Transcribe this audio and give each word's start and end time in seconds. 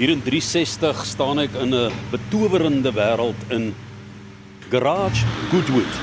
Hier 0.00 0.08
in 0.08 0.22
360 0.24 1.02
staan 1.04 1.42
ek 1.42 1.58
in 1.60 1.74
'n 1.76 1.92
betowerende 2.08 2.88
wêreld 2.88 3.36
in 3.52 3.74
Garage 4.70 5.26
Goodwood. 5.50 5.94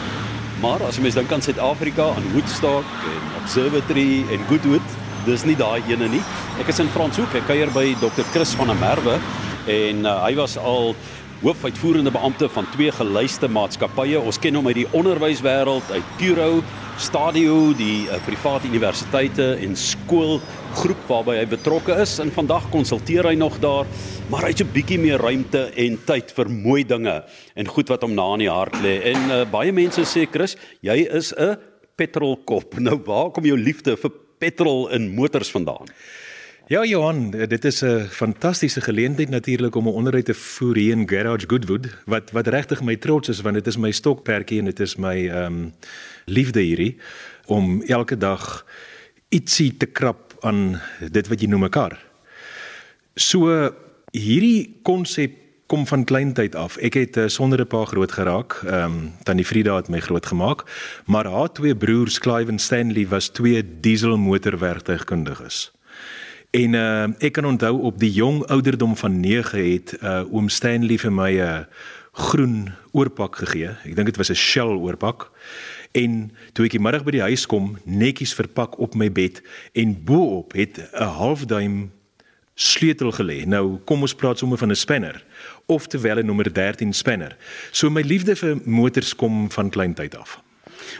Maar 0.62 0.84
as 0.86 0.96
jy 0.98 1.02
mens 1.02 1.16
dink 1.16 1.32
aan 1.32 1.42
Suid-Afrika, 1.42 2.14
aan 2.14 2.32
Woodstock 2.34 2.86
en 2.86 3.42
Observatory 3.42 4.22
en 4.30 4.46
Goodwood, 4.50 4.86
dis 5.26 5.44
nie 5.46 5.56
daai 5.56 5.82
ene 5.90 6.08
nie. 6.08 6.22
Ek 6.60 6.68
is 6.68 6.80
in 6.80 6.94
Franshoek, 6.94 7.34
ek 7.34 7.48
kuier 7.48 7.74
by 7.74 7.96
Dr. 7.98 8.24
Chris 8.32 8.54
van 8.54 8.68
der 8.68 8.78
Merwe 8.78 9.18
en 9.66 10.06
uh, 10.06 10.22
hy 10.26 10.36
was 10.36 10.58
al 10.58 10.94
hoofuitvoerende 11.42 12.12
beampte 12.12 12.50
van 12.50 12.66
twee 12.74 12.92
gelyste 12.92 13.48
maatskappye. 13.48 14.20
Ons 14.20 14.40
ken 14.42 14.58
hom 14.58 14.68
uit 14.72 14.80
die 14.80 14.88
onderwyswêreld, 14.98 15.92
uit 15.94 16.12
Puro, 16.18 16.64
Stadio, 16.98 17.76
die 17.78 18.08
uh, 18.08 18.18
private 18.26 18.66
universiteite 18.66 19.52
en 19.62 19.76
skoolgroep 19.78 21.04
waarby 21.10 21.36
hy 21.38 21.46
betrokke 21.52 21.94
is 22.02 22.16
en 22.24 22.34
vandag 22.34 22.66
konsulteer 22.74 23.30
hy 23.30 23.36
nog 23.38 23.60
daar, 23.62 23.86
maar 24.32 24.48
hy 24.48 24.54
het 24.56 24.66
'n 24.66 24.74
bietjie 24.74 24.98
meer 24.98 25.22
ruimte 25.22 25.70
en 25.78 26.00
tyd 26.10 26.34
vir 26.34 26.50
mooi 26.50 26.84
dinge 26.84 27.24
en 27.56 27.68
goed 27.68 27.90
wat 27.90 28.02
hom 28.02 28.16
na 28.18 28.34
in 28.34 28.46
die 28.48 28.52
hart 28.52 28.82
lê. 28.82 28.98
En 29.14 29.30
uh, 29.30 29.46
baie 29.46 29.72
mense 29.72 30.02
sê 30.02 30.26
Chris, 30.26 30.58
jy 30.82 31.06
is 31.06 31.34
'n 31.38 31.58
petrolkop. 31.96 32.80
Nou 32.88 32.98
waar 33.06 33.30
kom 33.32 33.46
jou 33.46 33.58
liefde 33.58 33.96
vir 33.96 34.12
petrol 34.40 34.90
en 34.90 35.14
motors 35.14 35.52
vandaan? 35.52 35.86
Ja 36.68 36.82
Johan, 36.84 37.32
dit 37.32 37.66
is 37.66 37.82
'n 37.82 38.08
fantastiese 38.10 38.82
geleentheid 38.82 39.30
natuurlik 39.30 39.76
om 39.76 39.88
'n 39.88 39.92
onderhoud 39.92 40.26
te 40.26 40.34
voer 40.34 40.76
hier 40.76 40.92
in 40.92 41.10
Garage 41.10 41.48
Goodwood 41.48 41.88
wat 42.06 42.32
wat 42.32 42.48
regtig 42.48 42.82
my 42.82 42.96
trots 42.96 43.30
is 43.30 43.42
want 43.42 43.56
dit 43.56 43.68
is 43.68 43.78
my 43.78 43.92
stokperdjie 43.92 44.60
en 44.60 44.66
dit 44.66 44.80
is 44.80 44.96
my 44.96 45.28
ehm 45.28 45.46
um, 45.46 45.74
liefde 46.26 46.60
hierdie 46.60 46.98
om 47.46 47.82
elke 47.82 48.18
dag 48.18 48.66
ietsie 49.30 49.78
te 49.78 49.86
krap 49.86 50.36
aan 50.40 50.82
dit 51.12 51.28
wat 51.28 51.42
jy 51.42 51.48
noem 51.48 51.64
'n 51.64 51.70
kar. 51.70 52.00
So 53.16 53.72
hierdie 54.12 54.80
konsep 54.82 55.32
kom 55.66 55.88
van 55.88 56.04
kleintyd 56.04 56.56
af. 56.56 56.78
Ek 56.78 56.94
het 56.94 57.18
uh, 57.18 57.28
sonder 57.28 57.60
'n 57.62 57.68
pa 57.68 57.86
groot 57.86 58.12
geraak. 58.12 58.62
Ehm 58.66 58.84
um, 58.84 59.14
tannie 59.24 59.46
Frida 59.46 59.76
het 59.76 59.88
my 59.90 60.00
groot 60.00 60.26
gemaak, 60.26 60.64
maar 61.06 61.26
haar 61.26 61.52
twee 61.52 61.76
broers, 61.76 62.20
Clive 62.20 62.52
en 62.52 62.60
Stanley, 62.60 63.08
was 63.08 63.28
twee 63.28 63.80
dieselmotorwerktuigkundiges. 63.80 65.77
En 66.52 66.74
uh, 66.74 67.04
ek 67.20 67.34
kan 67.34 67.46
onthou 67.46 67.82
op 67.82 68.00
die 68.00 68.12
jong 68.12 68.46
ouderdom 68.48 68.96
van 68.98 69.20
9 69.20 69.72
het 69.72 69.98
uh, 70.02 70.24
oom 70.32 70.50
Stanley 70.50 70.98
vir 70.98 71.12
my 71.12 71.32
'n 71.32 71.44
uh, 71.44 71.60
groen 72.18 72.72
oorpak 72.92 73.36
gegee. 73.36 73.70
Ek 73.86 73.96
dink 73.96 74.08
dit 74.08 74.18
was 74.18 74.30
'n 74.30 74.36
Shell 74.36 74.80
oorpak. 74.80 75.32
En 75.92 76.32
toe 76.54 76.66
ek 76.66 76.72
die 76.72 76.80
middag 76.80 77.04
by 77.04 77.12
die 77.12 77.22
huis 77.22 77.46
kom, 77.46 77.78
netjies 77.84 78.34
verpak 78.34 78.80
op 78.80 78.96
my 78.96 79.12
bed 79.12 79.42
en 79.74 80.04
bo-op 80.04 80.54
het 80.54 80.80
'n 80.94 81.04
halfduim 81.04 81.92
sleutel 82.56 83.12
gelê. 83.12 83.46
Nou 83.46 83.78
kom 83.86 84.02
ons 84.02 84.16
praat 84.16 84.38
sommer 84.38 84.58
van 84.58 84.72
'n 84.72 84.76
spanner 84.76 85.24
of 85.66 85.88
terwyl 85.88 86.20
'n 86.20 86.26
nommer 86.26 86.54
13 86.54 86.94
spanner. 86.94 87.38
So 87.72 87.90
my 87.90 88.02
liefde 88.02 88.36
vir 88.36 88.58
motors 88.64 89.16
kom 89.16 89.52
van 89.52 89.70
kleintyd 89.70 90.18
af. 90.18 90.42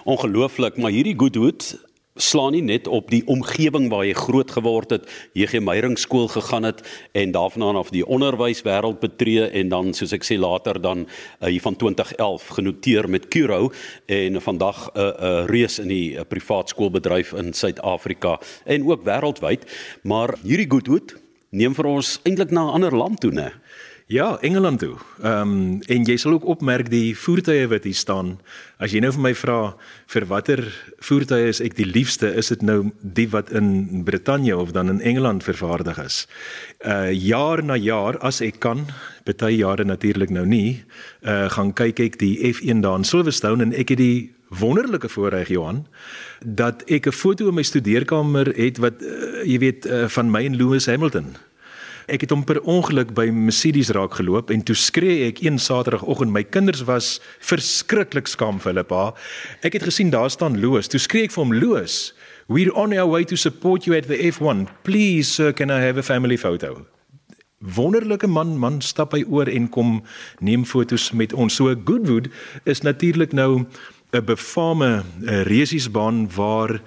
Ongelooflik, 0.04 0.78
maar 0.78 0.92
hierdie 0.92 1.18
Goodwood 1.18 1.87
slaan 2.18 2.52
nie 2.52 2.62
net 2.62 2.88
op 2.88 3.10
die 3.12 3.24
omgewing 3.26 3.90
waar 3.90 4.06
jy 4.06 4.14
groot 4.18 4.52
geword 4.52 4.90
het, 4.90 5.08
JG 5.34 5.60
Meyering 5.64 5.98
skool 6.00 6.28
gegaan 6.28 6.64
het 6.64 6.82
en 7.12 7.32
daarvandaan 7.32 7.76
af 7.76 7.90
die 7.94 8.06
onderwyswêreld 8.06 9.00
betree 9.00 9.48
en 9.48 9.70
dan 9.70 9.94
soos 9.94 10.14
ek 10.18 10.26
sê 10.28 10.38
later 10.40 10.82
dan 10.82 11.06
uh, 11.06 11.48
hier 11.48 11.62
van 11.62 11.76
2011 11.76 12.48
genoteer 12.58 13.10
met 13.10 13.28
Curo 13.28 13.72
en 14.06 14.42
vandag 14.42 14.90
'n 14.94 15.00
uh, 15.00 15.06
'n 15.08 15.24
uh, 15.24 15.46
reus 15.46 15.80
in 15.80 15.88
die 15.88 16.16
uh, 16.16 16.22
privaat 16.28 16.70
skoolbedryf 16.70 17.34
in 17.34 17.54
Suid-Afrika 17.54 18.40
en 18.66 18.88
ook 18.88 19.04
wêreldwyd. 19.04 19.64
Maar 20.04 20.36
hierdie 20.44 20.70
Goodwood 20.70 21.16
neem 21.50 21.76
vir 21.76 21.86
ons 21.86 22.20
eintlik 22.24 22.52
na 22.52 22.68
'n 22.68 22.74
ander 22.74 22.96
land 22.96 23.20
toe, 23.20 23.32
né? 23.32 23.52
Ja, 24.10 24.38
Engeland 24.40 24.80
toe. 24.80 24.96
Ehm 25.22 25.42
um, 25.42 25.82
en 25.82 26.04
jy 26.08 26.16
sal 26.16 26.32
ook 26.32 26.46
opmerk 26.48 26.88
die 26.90 27.12
voertuie 27.18 27.66
wat 27.68 27.84
hier 27.84 27.96
staan. 27.96 28.38
As 28.80 28.94
jy 28.96 29.02
nou 29.04 29.10
vir 29.12 29.24
my 29.26 29.32
vra 29.36 29.58
vir 30.14 30.26
watter 30.30 30.62
voertuie 31.04 31.50
is 31.52 31.60
ek 31.60 31.76
die 31.76 31.88
liefste, 31.90 32.30
is 32.32 32.48
dit 32.54 32.64
nou 32.64 32.94
die 33.02 33.28
wat 33.34 33.52
in 33.52 34.06
Brittanje 34.08 34.56
of 34.56 34.72
dan 34.72 34.88
in 34.94 35.02
Engeland 35.02 35.44
vervaardig 35.44 36.00
is. 36.00 36.22
Uh 36.88 37.12
jaar 37.12 37.60
na 37.64 37.76
jaar 37.76 38.16
as 38.24 38.40
ek 38.40 38.62
kan, 38.64 38.86
baie 39.28 39.58
jare 39.58 39.84
natuurlik 39.84 40.32
nou 40.32 40.46
nie, 40.48 40.86
uh 41.28 41.50
gaan 41.52 41.74
kyk 41.76 42.00
ek 42.00 42.18
die 42.24 42.38
F1 42.54 42.80
daar 42.88 43.04
in 43.04 43.04
Silverstone 43.04 43.64
en 43.64 43.76
ek 43.76 43.92
het 43.92 44.00
die 44.00 44.32
wonderlike 44.56 45.10
voorreg 45.12 45.52
Johan 45.52 45.84
dat 46.40 46.88
ek 46.88 47.08
'n 47.08 47.12
foto 47.12 47.50
in 47.50 47.60
my 47.60 47.64
studeerkamer 47.64 48.56
het 48.56 48.78
wat 48.78 49.04
uh, 49.04 49.44
jy 49.44 49.60
weet 49.60 49.86
uh, 49.86 50.08
van 50.08 50.32
my 50.32 50.46
en 50.46 50.56
Lewis 50.56 50.86
Hamilton 50.86 51.36
Ek 52.08 52.22
het 52.24 52.32
hom 52.32 52.46
per 52.48 52.62
ongeluk 52.64 53.10
by 53.12 53.26
Mercedes 53.36 53.90
raak 53.92 54.14
geloop 54.16 54.48
en 54.56 54.62
toe 54.64 54.76
skree 54.80 55.26
ek 55.26 55.42
een 55.44 55.58
Saterdagoggend 55.60 56.32
my 56.32 56.40
kinders 56.48 56.86
was 56.88 57.18
verskriklik 57.44 58.32
skaam 58.32 58.62
vir 58.64 58.72
hulle 58.72 58.86
pa. 58.88 59.02
Ek 59.68 59.76
het 59.76 59.84
gesien 59.84 60.14
daar 60.14 60.32
staan 60.32 60.56
Loos. 60.64 60.88
Toe 60.88 61.02
skree 61.04 61.28
ek 61.28 61.36
vir 61.36 61.44
hom 61.44 61.52
Loos, 61.52 62.14
"We're 62.48 62.72
on 62.72 62.96
our 62.96 63.12
way 63.12 63.26
to 63.26 63.36
support 63.36 63.84
you 63.84 63.98
at 63.98 64.08
the 64.08 64.16
F1. 64.32 64.70
Please 64.84 65.28
sir, 65.28 65.52
can 65.52 65.70
I 65.70 65.82
have 65.84 66.00
a 66.00 66.04
family 66.04 66.38
photo?" 66.38 66.88
Wonderlike 67.76 68.28
man, 68.28 68.58
man 68.58 68.82
stap 68.82 69.12
hy 69.12 69.26
oor 69.28 69.50
en 69.50 69.68
kom 69.68 70.04
neem 70.40 70.64
fotos 70.64 71.12
met 71.12 71.34
ons. 71.34 71.56
So 71.56 71.76
Goodwood 71.76 72.30
is 72.64 72.82
natuurlik 72.82 73.34
nou 73.34 73.66
'n 74.14 74.26
befame 74.26 75.04
resiesbaan 75.44 76.30
waar 76.36 76.82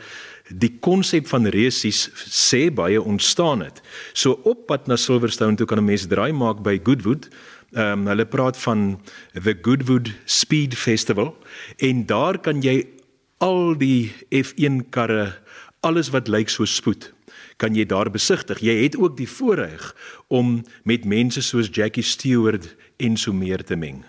die 0.51 0.73
konsep 0.83 1.29
van 1.31 1.47
resies 1.47 2.09
sê 2.27 2.69
baie 2.75 3.01
ontstaan 3.03 3.63
het. 3.63 3.83
So 4.13 4.41
op 4.45 4.67
pad 4.67 4.87
na 4.87 4.97
Silverstone 4.97 5.57
toe 5.57 5.67
kan 5.67 5.79
'n 5.79 5.85
mens 5.85 6.07
draai 6.07 6.33
maak 6.33 6.63
by 6.63 6.81
Goodwood. 6.83 7.29
Ehm 7.73 8.01
um, 8.01 8.07
hulle 8.07 8.27
praat 8.27 8.59
van 8.59 9.01
the 9.33 9.59
Goodwood 9.63 10.11
Speed 10.25 10.75
Festival 10.75 11.37
en 11.79 12.07
daar 12.07 12.39
kan 12.39 12.63
jy 12.63 12.87
al 13.39 13.79
die 13.79 14.13
F1 14.29 14.91
karre, 14.91 15.39
alles 15.81 16.11
wat 16.11 16.29
lyk 16.29 16.49
so 16.49 16.65
spoed, 16.65 17.13
kan 17.57 17.75
jy 17.75 17.87
daar 17.89 18.11
besigtig. 18.11 18.61
Jy 18.61 18.83
het 18.83 18.97
ook 18.97 19.17
die 19.17 19.29
voorreg 19.29 19.95
om 20.29 20.65
met 20.85 21.05
mense 21.05 21.43
soos 21.43 21.71
Jackie 21.73 22.05
Stewart 22.05 22.77
en 22.97 23.17
so 23.17 23.33
meer 23.33 23.65
te 23.65 23.77
meng. 23.77 24.05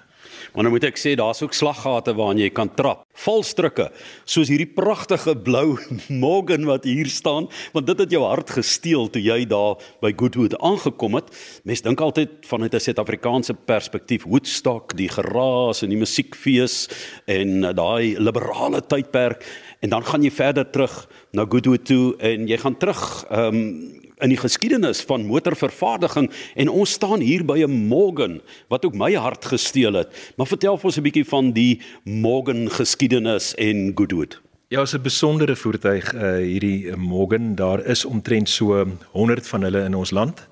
Maar 0.53 0.67
nou 0.67 0.73
moet 0.75 0.87
ek 0.89 0.99
sê 0.99 1.15
daar's 1.19 1.41
ook 1.43 1.55
slaggate 1.55 2.15
waaraan 2.17 2.41
jy 2.41 2.49
kan 2.49 2.69
trap. 2.75 3.05
Valstrukke, 3.21 3.89
soos 4.25 4.49
hierdie 4.49 4.69
pragtige 4.69 5.35
blou 5.35 5.77
Morgan 6.23 6.65
wat 6.69 6.87
hier 6.87 7.09
staan, 7.11 7.49
want 7.75 7.87
dit 7.87 7.99
het 7.99 8.11
jou 8.11 8.23
hart 8.25 8.53
gesteel 8.55 9.09
toe 9.11 9.21
jy 9.21 9.43
daar 9.49 9.81
by 10.01 10.13
Goodwood 10.17 10.55
aangekom 10.59 11.19
het. 11.19 11.31
Mens 11.67 11.83
dink 11.85 12.01
altyd 12.01 12.45
vanuit 12.47 12.73
'n 12.73 12.79
Suid-Afrikaanse 12.79 13.53
perspektief, 13.53 14.23
Woodstock, 14.25 14.95
die 14.97 15.09
geraas 15.09 15.83
en 15.83 15.89
die 15.89 15.99
musiekfees 15.99 16.87
en 17.27 17.61
daai 17.75 18.17
liberale 18.19 18.81
tydperk 18.81 19.45
en 19.81 19.89
dan 19.89 20.05
gaan 20.05 20.23
jy 20.23 20.31
verder 20.31 20.69
terug 20.69 20.93
na 21.33 21.45
Goodwood 21.49 21.85
toe 21.89 22.13
en 22.21 22.47
jy 22.47 22.57
gaan 22.61 22.77
terug 22.77 23.25
ehm 23.29 23.55
um, 23.55 23.65
in 24.21 24.29
die 24.29 24.37
geskiedenis 24.37 25.01
van 25.09 25.25
motorvervaardiging 25.25 26.27
en 26.61 26.69
ons 26.69 26.91
staan 26.93 27.23
hier 27.25 27.41
by 27.45 27.63
'n 27.65 27.87
Morgan 27.89 28.41
wat 28.69 28.85
ook 28.85 28.93
my 28.93 29.13
hart 29.13 29.45
gesteel 29.45 29.93
het. 29.93 30.33
Maar 30.37 30.47
vertel 30.47 30.77
vir 30.77 30.85
ons 30.85 30.97
'n 30.97 31.01
bietjie 31.01 31.25
van 31.25 31.51
die 31.51 31.81
Morgan 32.03 32.69
geskiedenis 32.69 33.55
en 33.55 33.91
Goodwood. 33.95 34.41
Ja, 34.67 34.81
is 34.81 34.93
'n 34.93 35.01
besondere 35.01 35.55
voertuig 35.55 36.13
uh, 36.13 36.35
hierdie 36.35 36.95
Morgan. 36.95 37.55
Daar 37.55 37.85
is 37.85 38.05
omtrent 38.05 38.49
so 38.49 38.85
100 39.11 39.47
van 39.47 39.61
hulle 39.61 39.83
in 39.83 39.95
ons 39.95 40.11
land. 40.11 40.47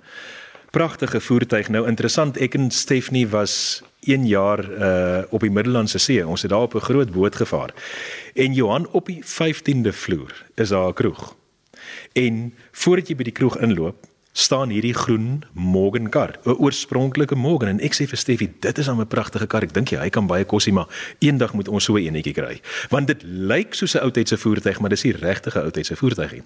Pragtige 0.72 1.22
voertuig. 1.22 1.70
Nou 1.70 1.88
interessant, 1.88 2.38
ek 2.38 2.54
en 2.54 2.72
Stephanie 2.72 3.28
was 3.28 3.84
1 4.00 4.28
jaar 4.28 4.72
uh 4.72 5.24
op 5.30 5.40
die 5.40 5.52
Middellandse 5.52 5.98
See. 5.98 6.28
Ons 6.28 6.42
het 6.42 6.52
daar 6.52 6.62
op 6.62 6.76
'n 6.76 6.80
groot 6.80 7.12
boot 7.12 7.36
gevaar. 7.36 7.74
En 8.34 8.54
Johan 8.54 8.88
op 8.92 9.06
die 9.06 9.24
15de 9.24 9.94
vloer 9.94 10.46
is 10.56 10.70
daar 10.70 10.88
'n 10.88 10.94
kroeg. 10.94 11.36
En 12.14 12.54
voordat 12.72 13.08
jy 13.08 13.16
by 13.16 13.24
die 13.24 13.34
kroeg 13.34 13.58
inloop, 13.58 13.96
staan 14.32 14.70
hierdie 14.70 14.94
groen 14.94 15.44
Morgan 15.54 16.10
kar, 16.10 16.40
'n 16.44 16.50
oorspronklike 16.50 17.36
Morgan 17.36 17.70
en 17.70 17.80
ek 17.80 17.94
sê 17.94 18.08
vir 18.08 18.18
Steffie, 18.18 18.52
dit 18.60 18.78
is 18.78 18.88
'n 18.88 19.08
pragtige 19.08 19.48
kar. 19.48 19.64
Ek 19.64 19.74
dink 19.74 19.90
jy 19.90 19.98
hy 19.98 20.10
kan 20.10 20.28
baie 20.28 20.46
kosie, 20.46 20.74
maar 20.74 20.88
eendag 21.20 21.54
moet 21.54 21.68
ons 21.68 21.84
so 21.84 21.94
'n 21.94 22.06
enetjie 22.06 22.34
kry. 22.34 22.62
Want 22.90 23.08
dit 23.08 23.24
lyk 23.24 23.74
soos 23.74 23.96
'n 23.96 24.00
oudtydse 24.00 24.38
voertuig, 24.38 24.80
maar 24.80 24.90
dis 24.90 25.04
nie 25.04 25.14
regtig 25.14 25.56
'n 25.56 25.62
oudtydse 25.62 25.96
voertuig 25.96 26.32
nie. 26.32 26.44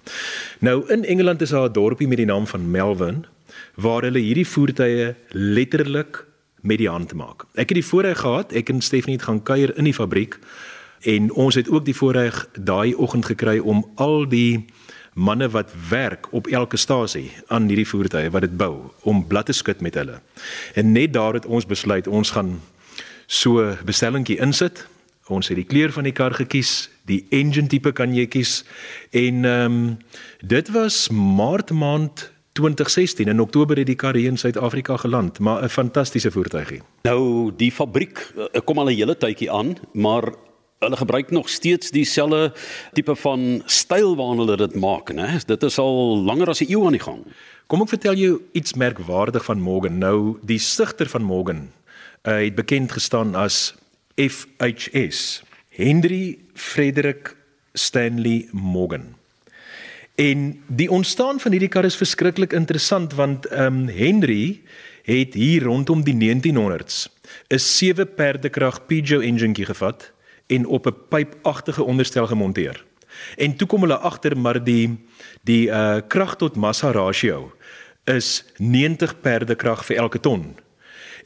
Nou 0.60 0.84
in 0.88 1.04
Engeland 1.04 1.42
is 1.42 1.50
daar 1.50 1.68
'n 1.68 1.72
dorpie 1.72 2.08
met 2.08 2.16
die 2.16 2.26
naam 2.26 2.46
van 2.46 2.70
Melvin 2.70 3.26
waar 3.74 4.02
hulle 4.02 4.18
hierdie 4.18 4.48
voertuie 4.48 5.14
letterlik 5.28 6.24
met 6.64 6.80
die 6.80 6.88
hand 6.88 7.12
maak. 7.14 7.44
Ek 7.54 7.68
het 7.68 7.76
die 7.76 7.86
voorreg 7.86 8.22
gehad, 8.24 8.52
ek 8.56 8.72
en 8.72 8.80
Steffie 8.80 9.18
het 9.18 9.26
gaan 9.28 9.42
kuier 9.44 9.74
in 9.76 9.84
die 9.84 9.94
fabriek 9.96 10.38
en 11.04 11.28
ons 11.36 11.54
het 11.60 11.68
ook 11.68 11.84
die 11.84 11.96
voorreg 11.96 12.46
daai 12.56 12.94
oggend 12.96 13.28
gekry 13.28 13.58
om 13.60 13.84
al 14.00 14.24
die 14.28 14.64
manne 15.14 15.48
wat 15.52 15.74
werk 15.90 16.30
op 16.32 16.48
elke 16.48 16.76
stasie 16.80 17.28
aan 17.52 17.68
hierdie 17.68 17.88
voertuie 17.88 18.32
wat 18.32 18.46
dit 18.46 18.56
bou 18.56 18.88
om 19.04 19.26
blad 19.28 19.46
te 19.46 19.52
skud 19.52 19.84
met 19.84 19.94
hulle. 20.00 20.18
En 20.74 20.92
net 20.92 21.12
daar 21.12 21.36
het 21.36 21.46
ons 21.46 21.66
besluit 21.66 22.08
ons 22.08 22.32
gaan 22.34 22.56
so 23.26 23.76
bestellingkie 23.84 24.40
insit. 24.40 24.86
Ons 25.28 25.48
het 25.48 25.56
die 25.56 25.68
kleur 25.68 25.92
van 25.92 26.04
die 26.04 26.12
kar 26.12 26.34
gekies, 26.36 26.88
die 27.08 27.24
engine 27.32 27.68
tipe 27.68 27.92
kan 27.92 28.12
jy 28.16 28.26
kies 28.26 28.62
en 29.12 29.44
ehm 29.44 29.76
um, 29.76 29.98
dit 30.40 30.68
was 30.72 31.08
Maart 31.12 31.70
maand 31.70 32.30
2016 32.54 33.26
in 33.28 33.40
Oktober 33.42 33.76
het 33.80 33.88
die 33.90 33.98
karre 33.98 34.20
in 34.22 34.36
Suid-Afrika 34.38 34.96
geland, 35.02 35.38
maar 35.38 35.62
'n 35.62 35.68
fantastiese 35.68 36.30
voertuigie. 36.30 36.82
Nou, 37.02 37.52
die 37.56 37.72
fabriek 37.72 38.32
eh, 38.36 38.60
kom 38.64 38.78
al 38.78 38.90
'n 38.90 38.94
hele 38.94 39.16
tydjie 39.16 39.50
aan, 39.50 39.76
maar 39.92 40.34
hulle 40.78 40.96
gebruik 40.96 41.30
nog 41.30 41.48
steeds 41.48 41.90
dieselfde 41.90 42.52
tipe 42.92 43.16
van 43.16 43.62
styl 43.66 44.16
waarna 44.16 44.44
hulle 44.44 44.56
dit 44.56 44.74
maak, 44.74 45.12
né? 45.12 45.44
Dit 45.46 45.62
is 45.62 45.78
al 45.78 46.22
langer 46.24 46.48
as 46.48 46.60
'n 46.60 46.70
eeu 46.70 46.84
aan 46.86 46.96
die 46.96 47.00
gang. 47.00 47.24
Kom 47.66 47.82
ek 47.82 47.88
vertel 47.88 48.14
jou 48.14 48.40
iets 48.52 48.74
merkwaardig 48.74 49.44
van 49.44 49.60
Morgan. 49.60 49.98
Nou, 49.98 50.38
die 50.42 50.58
sigter 50.58 51.08
van 51.08 51.22
Morgan 51.22 51.70
uh, 52.22 52.36
het 52.36 52.54
bekend 52.54 52.92
gestaan 52.92 53.34
as 53.34 53.74
FHS, 54.16 55.42
Henry 55.68 56.38
Frederick 56.54 57.36
Stanley 57.72 58.48
Morgan. 58.52 59.23
En 60.14 60.62
die 60.66 60.90
ontstaan 60.90 61.40
van 61.40 61.50
hierdie 61.50 61.68
kar 61.68 61.84
is 61.84 61.96
verskriklik 61.98 62.52
interessant 62.52 63.14
want 63.18 63.46
ehm 63.46 63.66
um, 63.66 63.88
Henry 63.88 64.62
het 65.02 65.34
hier 65.34 65.62
rondom 65.62 66.04
die 66.04 66.14
1900s 66.14 67.08
'n 67.48 67.58
7 67.58 68.14
perdekrag 68.14 68.86
Peugeot 68.86 69.22
enjinkie 69.22 69.64
gevat 69.64 70.12
en 70.46 70.66
op 70.66 70.86
'n 70.86 70.94
pypagtige 71.08 71.82
onderstel 71.82 72.26
gemonteer. 72.26 72.84
En 73.36 73.56
toe 73.56 73.66
kom 73.66 73.80
hulle 73.80 73.98
agter 73.98 74.38
maar 74.38 74.64
die 74.64 74.98
die 75.42 75.68
uh 75.68 75.98
krag 76.08 76.36
tot 76.36 76.56
massa 76.56 76.90
rasio 76.90 77.52
is 78.04 78.44
90 78.56 79.20
perdekrag 79.20 79.84
vir 79.84 79.96
elke 79.96 80.20
ton. 80.20 80.56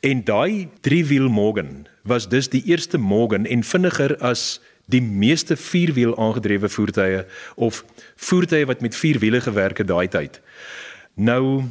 En 0.00 0.25
daai 0.25 0.69
3-wiel 0.81 1.29
Morgan 1.29 1.87
was 2.02 2.29
dus 2.29 2.49
die 2.49 2.62
eerste 2.64 2.99
Morgan 2.99 3.46
en 3.46 3.64
vinniger 3.64 4.17
as 4.19 4.61
die 4.88 5.02
meeste 5.02 5.56
vierwiel 5.56 6.17
aangedrewe 6.17 6.69
voertuie 6.69 7.25
of 7.55 7.85
voertuie 8.17 8.67
wat 8.67 8.81
met 8.81 8.96
vier 8.96 9.19
wiele 9.19 9.40
gewerk 9.40 9.79
het 9.79 9.90
daai 9.90 10.08
tyd. 10.08 10.40
Nou 11.14 11.64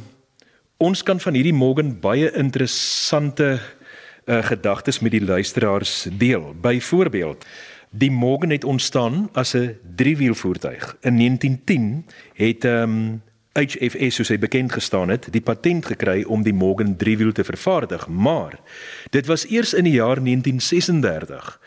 ons 0.78 1.02
kan 1.02 1.20
van 1.20 1.34
hierdie 1.34 1.56
Morgan 1.56 1.96
baie 2.00 2.30
interessante 2.38 3.58
uh, 3.58 4.42
gedagtes 4.46 5.00
met 5.02 5.16
die 5.16 5.24
luisteraars 5.24 6.06
deel. 6.12 6.54
Byvoorbeeld, 6.60 7.46
die 7.90 8.10
Morgan 8.10 8.50
het 8.54 8.64
ontstaan 8.64 9.28
as 9.32 9.56
'n 9.56 9.78
driewiel 9.96 10.34
voertuig. 10.34 10.96
In 11.00 11.16
1910 11.16 12.06
het 12.34 12.64
ehm 12.64 12.82
um, 12.82 13.22
HFS 13.58 14.14
soos 14.14 14.28
hy 14.28 14.38
bekend 14.38 14.72
gestaan 14.72 15.08
het, 15.08 15.26
die 15.30 15.40
patent 15.40 15.86
gekry 15.86 16.22
om 16.22 16.42
die 16.42 16.52
Morgan 16.52 16.96
driewiel 16.96 17.32
te 17.32 17.44
vervaardig, 17.44 18.08
maar 18.08 18.60
dit 19.10 19.26
was 19.26 19.48
eers 19.48 19.74
in 19.74 19.84
die 19.84 19.92
jaar 19.98 20.22
1936 20.22 21.58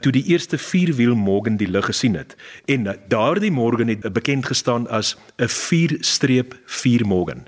toe 0.00 0.12
die 0.12 0.24
eerste 0.32 0.58
vierwiel 0.58 1.14
Morgan 1.14 1.56
die 1.56 1.68
lig 1.68 1.84
gesien 1.84 2.14
het. 2.14 2.36
En 2.64 2.88
daardie 3.08 3.50
Morgan 3.50 3.88
het 3.88 4.12
bekend 4.12 4.46
gestaan 4.46 4.88
as 4.88 5.16
'n 5.36 5.48
4-4 5.48 7.06
Morgan. 7.06 7.46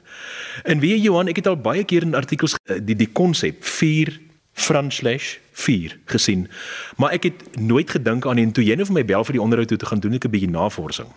En 0.63 0.81
wie 0.81 1.01
Johan, 1.01 1.29
ek 1.29 1.37
het 1.37 1.47
al 1.47 1.57
baie 1.57 1.85
keer 1.85 2.03
in 2.03 2.15
artikels 2.15 2.55
eh, 2.65 2.77
die 2.83 2.97
die 2.97 3.13
konsep 3.13 3.65
4 3.65 4.21
Franslash 4.53 5.37
4 5.53 5.99
gesien. 6.05 6.49
Maar 6.97 7.11
ek 7.11 7.23
het 7.23 7.57
nooit 7.57 7.91
gedink 7.91 8.27
aan 8.27 8.39
en 8.39 8.53
toe 8.53 8.65
jy 8.65 8.75
nou 8.75 8.87
vir 8.87 8.95
my 8.95 9.05
bel 9.05 9.25
vir 9.25 9.33
die 9.33 9.43
onderhoud 9.43 9.69
toe 9.69 9.79
te 9.79 9.87
gaan 9.87 10.01
doen 10.01 10.13
ek 10.13 10.25
'n 10.25 10.31
bietjie 10.31 10.51
navorsing. 10.51 11.09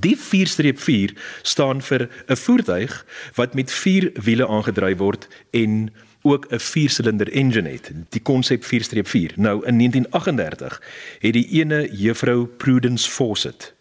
Die 0.00 0.16
4-4 0.16 1.16
staan 1.42 1.82
vir 1.82 2.08
'n 2.26 2.36
voertuig 2.36 3.06
wat 3.34 3.54
met 3.54 3.72
4 3.72 4.10
wiele 4.22 4.46
aangedryf 4.46 4.98
word 4.98 5.28
en 5.50 5.90
ook 6.32 6.46
'n 6.50 6.60
4-silinder 6.60 7.32
engine 7.32 7.68
het, 7.68 7.92
die 8.08 8.22
konsep 8.22 8.64
4-4. 8.64 9.36
Nou 9.36 9.66
in 9.66 9.78
1938 9.78 10.82
het 11.18 11.32
die 11.32 11.48
ene 11.48 11.88
juffrou 11.92 12.46
Prudence 12.46 13.10
Fawcett 13.10 13.74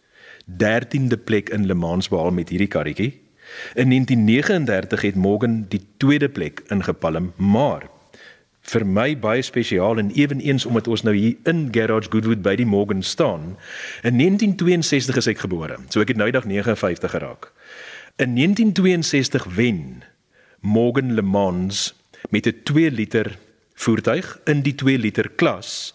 13de 0.47 1.17
plek 1.23 1.49
in 1.49 1.65
Le 1.65 1.73
Mans 1.73 2.07
behaal 2.07 2.31
met 2.31 2.49
hierdie 2.49 2.67
karretjie. 2.67 3.19
In 3.73 3.89
1939 3.89 5.01
het 5.01 5.15
Morgan 5.15 5.65
die 5.69 5.85
tweede 5.97 6.29
plek 6.29 6.63
ingepalm, 6.67 7.33
maar 7.35 7.89
vir 8.67 8.83
my 8.85 9.13
baie 9.19 9.41
spesiaal 9.41 9.99
en 10.01 10.11
eweneens 10.11 10.65
omdat 10.67 10.87
ons 10.91 11.03
nou 11.07 11.15
hier 11.15 11.35
in 11.47 11.67
Garage 11.71 12.11
Goodwood 12.11 12.41
by 12.43 12.55
die 12.59 12.67
Morgan 12.67 13.03
staan. 13.03 13.55
In 14.03 14.19
1962 14.19 15.15
is 15.15 15.29
ek 15.31 15.45
gebore, 15.45 15.79
so 15.89 16.03
ek 16.03 16.11
het 16.11 16.19
nou 16.19 16.27
dag 16.31 16.47
59 16.47 17.11
geraak. 17.11 17.51
In 18.19 18.35
1962 18.35 19.47
wen 19.55 20.03
Morgan 20.59 21.13
Le 21.15 21.21
Mans 21.21 21.93
met 22.29 22.47
'n 22.47 22.61
2 22.63 22.91
liter 22.91 23.37
voertuig 23.73 24.39
in 24.45 24.61
die 24.61 24.75
2 24.75 24.97
liter 24.97 25.29
klas. 25.29 25.93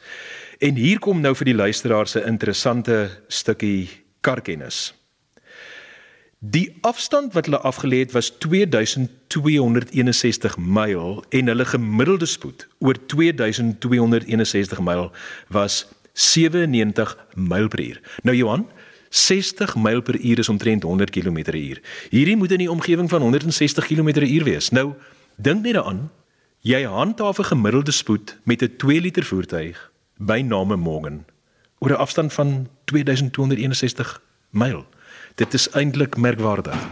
En 0.59 0.75
hier 0.75 0.99
kom 0.99 1.21
nou 1.21 1.35
vir 1.35 1.45
die 1.45 1.55
luisteraars 1.55 2.11
se 2.11 2.25
interessante 2.25 3.11
stukkie 3.29 3.89
karkennis. 4.21 4.95
Die 6.39 6.77
afstand 6.81 7.35
wat 7.35 7.47
hulle 7.47 7.63
afgelê 7.63 7.99
het 8.03 8.13
was 8.13 8.33
2261 8.39 10.57
myl 10.59 11.25
en 11.31 11.47
hulle 11.47 11.65
gemiddelde 11.65 12.27
spoed 12.27 12.69
oor 12.79 12.95
2261 13.07 14.81
myl 14.81 15.13
was 15.49 15.87
97 16.13 17.17
myl 17.35 17.69
per 17.69 17.81
uur. 17.81 18.01
Nou 18.23 18.37
Johan, 18.37 18.69
60 19.09 19.77
myl 19.77 20.03
per 20.03 20.21
uur 20.21 20.39
is 20.39 20.49
omtrent 20.49 20.83
100 20.83 21.11
km/h. 21.11 21.79
Hierdie 22.11 22.37
moet 22.37 22.53
in 22.53 22.59
die 22.59 22.71
omgewing 22.71 23.11
van 23.11 23.21
160 23.21 23.87
km/h 23.87 24.43
wees. 24.43 24.71
Nou 24.71 24.93
dink 25.37 25.63
net 25.63 25.75
daaraan, 25.75 26.11
Jy 26.63 26.85
handhaaf 26.87 27.39
'n 27.39 27.45
gemiddelde 27.45 27.91
spoed 27.91 28.39
met 28.45 28.63
'n 28.63 28.77
2 28.77 29.01
liter 29.01 29.25
voertuig 29.25 29.91
by 30.17 30.41
name 30.47 30.77
Morgan 30.77 31.25
oor 31.79 31.91
'n 31.91 31.99
afstand 31.99 32.33
van 32.33 32.69
2261 32.85 34.23
myl. 34.51 34.87
Dit 35.35 35.55
is 35.55 35.71
eintlik 35.71 36.17
merkwaardig. 36.17 36.87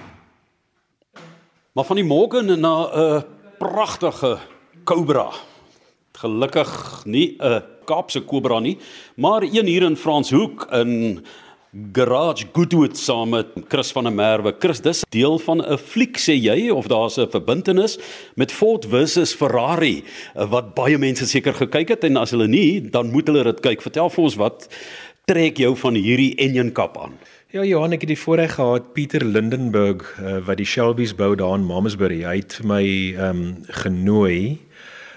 Maar 1.73 1.85
van 1.85 1.97
die 1.97 2.05
Morgan 2.05 2.61
na 2.61 2.91
'n 2.91 3.25
pragtige 3.59 4.39
Cobra. 4.85 5.31
Gelukkig 6.13 7.03
nie 7.05 7.37
'n 7.39 7.63
Kaapse 7.85 8.25
Cobra 8.25 8.59
nie, 8.59 8.79
maar 9.15 9.43
een 9.43 9.67
hier 9.67 9.83
in 9.83 9.97
Franshoek 9.97 10.67
in 10.71 11.25
Garage 11.71 12.47
Goodwood 12.53 12.97
saam 12.99 13.29
met 13.31 13.47
Chris 13.69 13.93
van 13.93 14.05
der 14.05 14.13
Merwe. 14.13 14.51
Chris, 14.59 14.81
dis 14.83 15.05
deel 15.09 15.39
van 15.39 15.63
'n 15.63 15.79
fliek 15.79 16.19
sê 16.19 16.35
jy 16.35 16.71
of 16.71 16.87
daar's 16.87 17.17
'n 17.17 17.31
verbintenis 17.31 17.99
met 18.35 18.53
Ford 18.53 18.87
versus 18.87 19.35
Ferrari 19.35 20.03
eh, 20.35 20.51
wat 20.51 20.75
baie 20.75 20.99
mense 20.99 21.27
seker 21.27 21.55
gekyk 21.55 21.89
het 21.89 22.05
en 22.05 22.17
as 22.17 22.31
hulle 22.31 22.49
nie, 22.49 22.91
dan 22.91 23.11
moet 23.11 23.27
hulle 23.27 23.45
dit 23.45 23.61
kyk. 23.61 23.83
Vertel 23.83 24.11
vir 24.11 24.25
ons 24.25 24.35
wat 24.35 24.69
trek 25.25 25.57
jou 25.57 25.77
van 25.77 25.95
hierdie 25.95 26.35
engine 26.35 26.73
kap 26.73 26.99
aan? 26.99 27.13
Ja, 27.53 27.63
Johan, 27.63 27.93
ek 27.93 28.01
het 28.01 28.09
die 28.09 28.19
voorreg 28.19 28.55
gehad 28.55 28.93
Pieter 28.93 29.25
Lindenburg 29.25 30.19
uh, 30.21 30.39
wat 30.39 30.57
die 30.57 30.67
Shelby's 30.67 31.15
bou 31.15 31.37
daar 31.37 31.55
in 31.55 31.67
Mamasbury. 31.67 32.25
Hy 32.25 32.37
het 32.37 32.53
vir 32.53 32.67
my 32.67 33.15
ehm 33.15 33.31
um, 33.31 33.57
genooi 33.69 34.59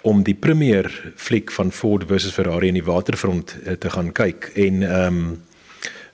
om 0.04 0.24
die 0.24 0.36
premier 0.36 1.14
fliek 1.16 1.52
van 1.52 1.72
Ford 1.72 2.04
versus 2.08 2.34
Ferrari 2.34 2.68
in 2.68 2.78
die 2.78 2.86
waterfront 2.86 3.58
uh, 3.66 3.74
te 3.74 3.90
gaan 3.90 4.12
kyk 4.12 4.52
en 4.54 4.84
ehm 4.84 5.18
um, 5.18 5.42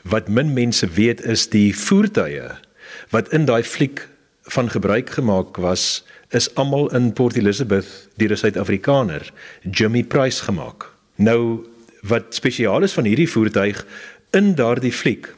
wat 0.03 0.27
min 0.27 0.53
mense 0.53 0.87
weet 0.87 1.23
is 1.25 1.49
die 1.49 1.75
voertuie 1.75 2.51
wat 3.09 3.33
in 3.33 3.45
daai 3.45 3.63
fliek 3.63 4.07
van 4.53 4.69
gebruik 4.69 5.09
gemaak 5.09 5.57
was 5.57 6.03
is 6.29 6.55
almal 6.55 6.89
in 6.93 7.13
Port 7.13 7.35
Elizabeth 7.35 8.07
deur 8.17 8.31
'n 8.31 8.37
Suid-Afrikaner, 8.37 9.31
Jimmy 9.71 10.03
Price 10.03 10.43
gemaak. 10.43 10.89
Nou 11.15 11.65
wat 12.01 12.35
spesiaal 12.35 12.83
is 12.83 12.93
van 12.93 13.03
hierdie 13.03 13.29
voertuig 13.29 13.85
in 14.31 14.55
daardie 14.55 14.93
fliek 14.93 15.33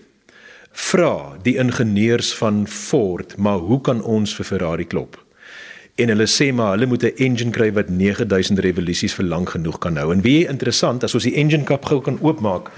vra 0.72 1.38
die 1.44 1.58
ingenieurs 1.58 2.34
van 2.36 2.68
Ford, 2.68 3.38
maar 3.38 3.58
hoe 3.58 3.82
kan 3.82 4.04
ons 4.04 4.36
vir 4.36 4.46
Ferrari 4.46 4.86
klop? 4.88 5.18
En 5.96 6.08
hulle 6.08 6.28
sê 6.28 6.54
maar 6.54 6.72
hulle 6.72 6.86
moet 6.86 7.04
'n 7.04 7.16
engine 7.18 7.52
kry 7.52 7.72
wat 7.74 7.90
9000 7.90 8.60
revolusies 8.60 9.14
vir 9.14 9.26
lank 9.26 9.50
genoeg 9.50 9.80
kan 9.80 9.98
hou. 9.98 10.12
En 10.14 10.22
wie 10.22 10.48
interessant, 10.48 11.04
as 11.04 11.14
ons 11.14 11.24
die 11.24 11.36
engine 11.36 11.64
kap 11.64 11.86
gou 11.86 12.02
kan 12.02 12.20
oopmaak, 12.22 12.72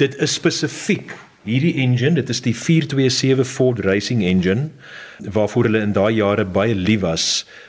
dit 0.00 0.16
is 0.22 0.34
spesifiek 0.34 1.14
hierdie 1.44 1.74
engine, 1.82 2.16
dit 2.16 2.30
is 2.32 2.40
die 2.44 2.54
427 2.56 3.46
Ford 3.48 3.82
Racing 3.84 4.24
engine 4.24 4.70
waarvoor 5.20 5.68
hulle 5.68 5.84
in 5.84 5.92
daai 5.96 6.16
jare 6.16 6.44
baie 6.44 6.74
lief 6.74 7.02
was 7.04 7.26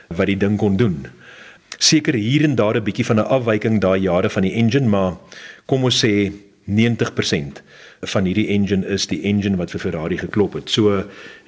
wat 0.08 0.30
die 0.30 0.38
ding 0.40 0.56
kon 0.60 0.78
doen. 0.80 1.04
Seker 1.76 2.16
hier 2.16 2.44
en 2.44 2.56
daar 2.56 2.76
'n 2.76 2.84
bietjie 2.84 3.04
van 3.04 3.20
'n 3.20 3.28
afwyking 3.28 3.80
daai 3.80 4.00
jare 4.00 4.30
van 4.30 4.42
die 4.42 4.54
engine, 4.54 4.88
maar 4.88 5.16
kom 5.66 5.84
ons 5.84 6.04
sê 6.04 6.32
90% 6.66 7.62
van 8.02 8.24
hierdie 8.24 8.48
engine 8.48 8.86
is 8.86 9.06
die 9.06 9.22
engine 9.22 9.56
wat 9.56 9.70
vir 9.70 9.80
Ferrari 9.80 10.18
geklop 10.18 10.54
het. 10.54 10.70
So 10.70 11.04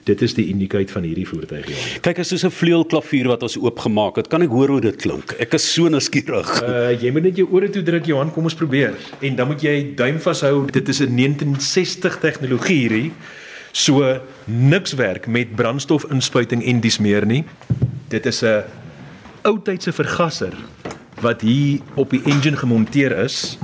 dit 0.09 0.23
is 0.25 0.35
die 0.37 0.47
uniekheid 0.53 0.91
van 0.95 1.07
hierdie 1.07 1.27
voertuig 1.29 1.69
ja. 1.71 1.79
Kyk 2.05 2.23
as 2.25 2.33
dit 2.35 2.45
'n 2.45 2.55
vleuelklavier 2.55 3.29
wat 3.29 3.43
ons 3.47 3.59
oopgemaak 3.61 4.17
het, 4.17 4.29
kan 4.33 4.43
ek 4.43 4.53
hoor 4.53 4.69
hoe 4.69 4.81
dit 4.81 4.97
klink. 4.97 5.35
Ek 5.38 5.55
is 5.55 5.67
so 5.73 5.88
nuuskierig. 5.88 6.50
Uh 6.62 6.93
jy 6.93 7.12
moet 7.12 7.29
net 7.29 7.37
jou 7.37 7.49
ore 7.53 7.69
toe 7.71 7.83
druk 7.83 8.07
Johan, 8.07 8.33
kom 8.33 8.45
ons 8.45 8.55
probeer. 8.55 8.95
En 9.21 9.37
dan 9.37 9.47
moet 9.47 9.62
jy 9.62 9.95
duim 9.95 10.21
vashou. 10.21 10.67
Dit 10.71 10.88
is 10.88 11.00
'n 11.00 11.15
1960 11.15 12.19
tegnologie 12.21 12.88
hierdie. 12.88 13.12
So 13.73 14.21
niks 14.47 14.95
werk 14.95 15.27
met 15.27 15.55
brandstofinspuiting 15.57 16.65
en 16.65 16.81
dis 16.81 16.99
meer 16.99 17.27
nie. 17.27 17.45
Dit 18.09 18.27
is 18.27 18.43
'n 18.43 18.65
ou 19.45 19.59
tydse 19.62 19.93
vergaser 19.93 20.55
wat 21.21 21.41
hier 21.41 21.81
op 21.95 22.11
die 22.11 22.23
engine 22.25 22.57
gemonteer 22.57 23.12
is 23.25 23.59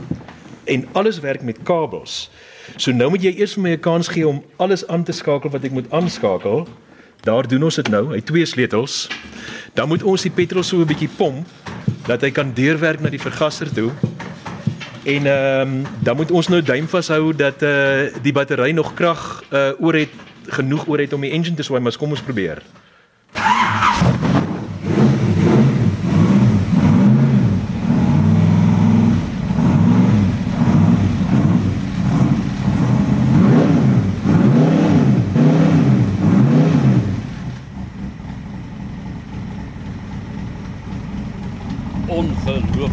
en 0.64 0.86
alles 0.92 1.20
werk 1.20 1.42
met 1.42 1.62
kabels. 1.62 2.30
So 2.76 2.92
nou 2.92 3.10
moet 3.10 3.22
jy 3.22 3.34
eers 3.38 3.54
vir 3.54 3.62
my 3.62 3.70
'n 3.70 3.80
kans 3.80 4.08
gee 4.08 4.28
om 4.28 4.42
alles 4.56 4.86
aan 4.86 5.04
te 5.04 5.12
skakel 5.12 5.50
wat 5.50 5.64
ek 5.64 5.72
moet 5.72 5.90
aanskakel 5.90 6.68
Daar 7.24 7.48
doen 7.48 7.62
ons 7.62 7.74
dit 7.74 7.88
nou. 7.88 8.10
Hy 8.12 8.20
twee 8.20 8.44
sleutels. 8.46 9.08
Dan 9.72 9.88
moet 9.88 10.02
ons 10.04 10.22
die 10.22 10.30
petrol 10.30 10.62
so 10.62 10.76
'n 10.76 10.86
bietjie 10.86 11.08
pomp 11.16 11.46
dat 12.06 12.20
hy 12.20 12.30
kan 12.30 12.52
deurwerk 12.52 13.00
na 13.00 13.08
die 13.08 13.20
vergaser 13.20 13.72
toe. 13.72 13.90
En 15.04 15.26
ehm 15.26 15.60
um, 15.60 15.86
dan 16.02 16.16
moet 16.16 16.30
ons 16.30 16.48
nou 16.48 16.62
duim 16.62 16.88
vashou 16.88 17.32
dat 17.32 17.62
eh 17.62 17.68
uh, 17.68 18.12
die 18.22 18.32
battery 18.32 18.70
nog 18.70 18.94
krag 18.94 19.44
uh, 19.50 19.72
oor 19.80 19.94
het 19.94 20.12
genoeg 20.46 20.88
oor 20.88 20.98
het 20.98 21.12
om 21.12 21.20
die 21.20 21.30
engine 21.30 21.56
te 21.56 21.62
swaai, 21.62 21.80
maar 21.80 21.96
kom 21.96 22.10
ons 22.10 22.22
probeer. 22.22 22.62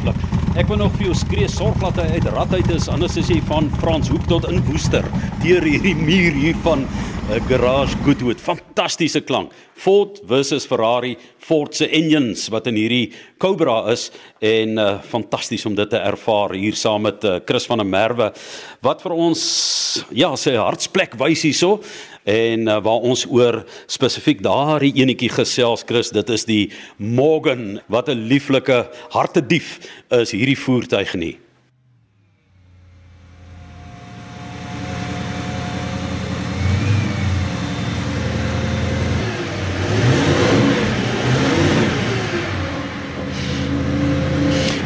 Ongelooflik. 0.02 0.58
Ek 0.60 0.68
wil 0.68 0.82
nog 0.82 0.94
vir 0.98 1.08
jou 1.10 1.16
skree 1.16 1.48
sorg 1.52 1.78
dat 1.82 2.00
hy 2.02 2.18
uit 2.18 2.28
rad 2.34 2.54
uit 2.58 2.70
is 2.74 2.90
anders 2.92 3.16
as 3.20 3.30
jy 3.32 3.40
van 3.48 3.70
Frans 3.80 4.10
Hoek 4.12 4.26
tot 4.30 4.48
in 4.50 4.60
Woester 4.68 5.06
deur 5.44 5.66
hierdie 5.66 5.96
muur 5.96 6.36
hier 6.36 6.58
van 6.66 6.84
'n 6.84 6.88
uh, 7.32 7.40
garage 7.48 7.96
Goodwood. 8.04 8.42
Fantastiese 8.42 9.22
klank. 9.22 9.52
Ford 9.74 10.20
versus 10.28 10.66
Ferrari, 10.66 11.18
Ford 11.38 11.76
se 11.76 11.88
engines 11.88 12.50
wat 12.50 12.68
in 12.68 12.76
hierdie 12.76 13.14
Cobra 13.38 13.92
is 13.92 14.12
en 14.40 14.78
uh, 14.78 15.00
fantasties 15.02 15.66
om 15.66 15.76
dit 15.76 15.90
te 15.90 15.98
ervaar 15.98 16.54
hier 16.54 16.76
saam 16.76 17.02
met 17.02 17.24
uh, 17.24 17.40
Chris 17.46 17.66
van 17.66 17.78
der 17.78 17.88
Merwe 17.88 18.32
wat 18.82 19.02
vir 19.02 19.12
ons 19.16 19.42
ja, 20.12 20.36
sy 20.36 20.54
hartsplek 20.58 21.16
wys 21.18 21.46
hierso 21.48 21.80
en 22.24 22.68
uh, 22.68 22.78
waar 22.84 23.02
ons 23.02 23.26
oor 23.30 23.64
spesifiek 23.88 24.42
daardie 24.46 24.94
enetjie 25.02 25.30
gesels 25.30 25.84
Chris 25.86 26.12
dit 26.14 26.30
is 26.30 26.46
die 26.46 26.72
Morgan. 26.98 27.82
Wat 27.88 28.10
'n 28.10 28.28
lieflike 28.28 28.90
hartedief 29.10 29.80
is 30.10 30.32
hierdie 30.32 30.58
voertuig 30.58 31.14
nie. 31.16 31.38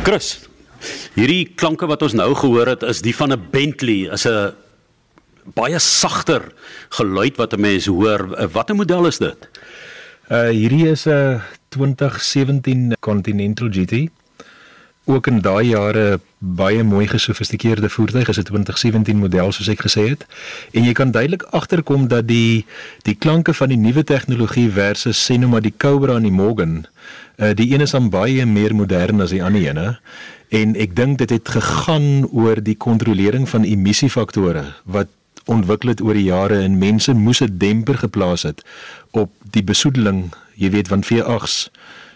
Chris 0.06 0.46
hierdie 1.16 1.48
klanke 1.58 1.88
wat 1.88 2.04
ons 2.06 2.14
nou 2.14 2.28
gehoor 2.38 2.68
het 2.68 2.84
is 2.84 3.02
die 3.02 3.16
van 3.16 3.32
'n 3.34 3.48
Bentley 3.52 4.12
is 4.12 4.28
'n 4.28 4.54
baie 5.54 5.80
sagter 5.80 6.54
geluid 6.90 7.38
wat 7.38 7.54
'n 7.54 7.62
mens 7.62 7.86
hoor. 7.86 8.50
Watter 8.52 8.76
model 8.76 9.06
is 9.06 9.18
dit? 9.18 9.50
Uh 10.30 10.50
hierdie 10.50 10.90
is 10.90 11.06
'n 11.06 11.42
2017 11.70 12.96
Continental 13.00 13.70
GT. 13.70 14.10
Ook 15.06 15.28
in 15.28 15.42
daai 15.42 15.68
jare 15.68 16.20
baie 16.38 16.84
mooi 16.84 17.08
gesofistikeerde 17.08 17.90
voertuig, 17.90 18.28
is 18.28 18.38
'n 18.38 18.44
2017 18.44 19.18
model 19.18 19.52
soos 19.52 19.68
ek 19.68 19.82
gesê 19.82 20.10
het. 20.10 20.26
En 20.72 20.84
jy 20.84 20.94
kan 20.94 21.12
duidelik 21.12 21.44
agterkom 21.44 22.08
dat 22.08 22.28
die 22.28 22.66
die 23.02 23.16
klanke 23.16 23.54
van 23.54 23.70
die 23.70 23.78
nuwe 23.78 24.04
tegnologie 24.04 24.72
versus 24.72 25.32
sê 25.32 25.38
nou 25.38 25.50
maar 25.50 25.62
die 25.62 25.74
Cobra 25.78 26.16
en 26.16 26.24
die 26.24 26.32
Morgan, 26.32 26.88
uh 27.38 27.54
die 27.54 27.74
een 27.74 27.82
is 27.82 27.92
dan 27.92 28.10
baie 28.10 28.46
meer 28.46 28.76
modern 28.76 29.22
as 29.22 29.30
die 29.30 29.44
ander 29.44 29.62
ene. 29.62 30.00
En 30.50 30.76
ek 30.76 30.96
dink 30.96 31.18
dit 31.18 31.30
het 31.30 31.50
gegaan 31.50 32.28
oor 32.32 32.64
die 32.64 32.78
kontrolering 32.78 33.50
van 33.50 33.64
emissiefaktore 33.64 34.74
wat 34.84 35.08
ontwikkel 35.46 35.90
het 35.90 36.02
oor 36.02 36.14
die 36.14 36.30
jare 36.30 36.62
en 36.64 36.78
mense 36.78 37.14
moes 37.14 37.42
'n 37.42 37.58
demper 37.58 37.98
geplaas 37.98 38.44
het 38.44 38.64
op 39.12 39.32
die 39.52 39.64
besoedeling, 39.64 40.34
jy 40.56 40.70
weet 40.70 40.88
van 40.88 41.04
V8s 41.04 41.70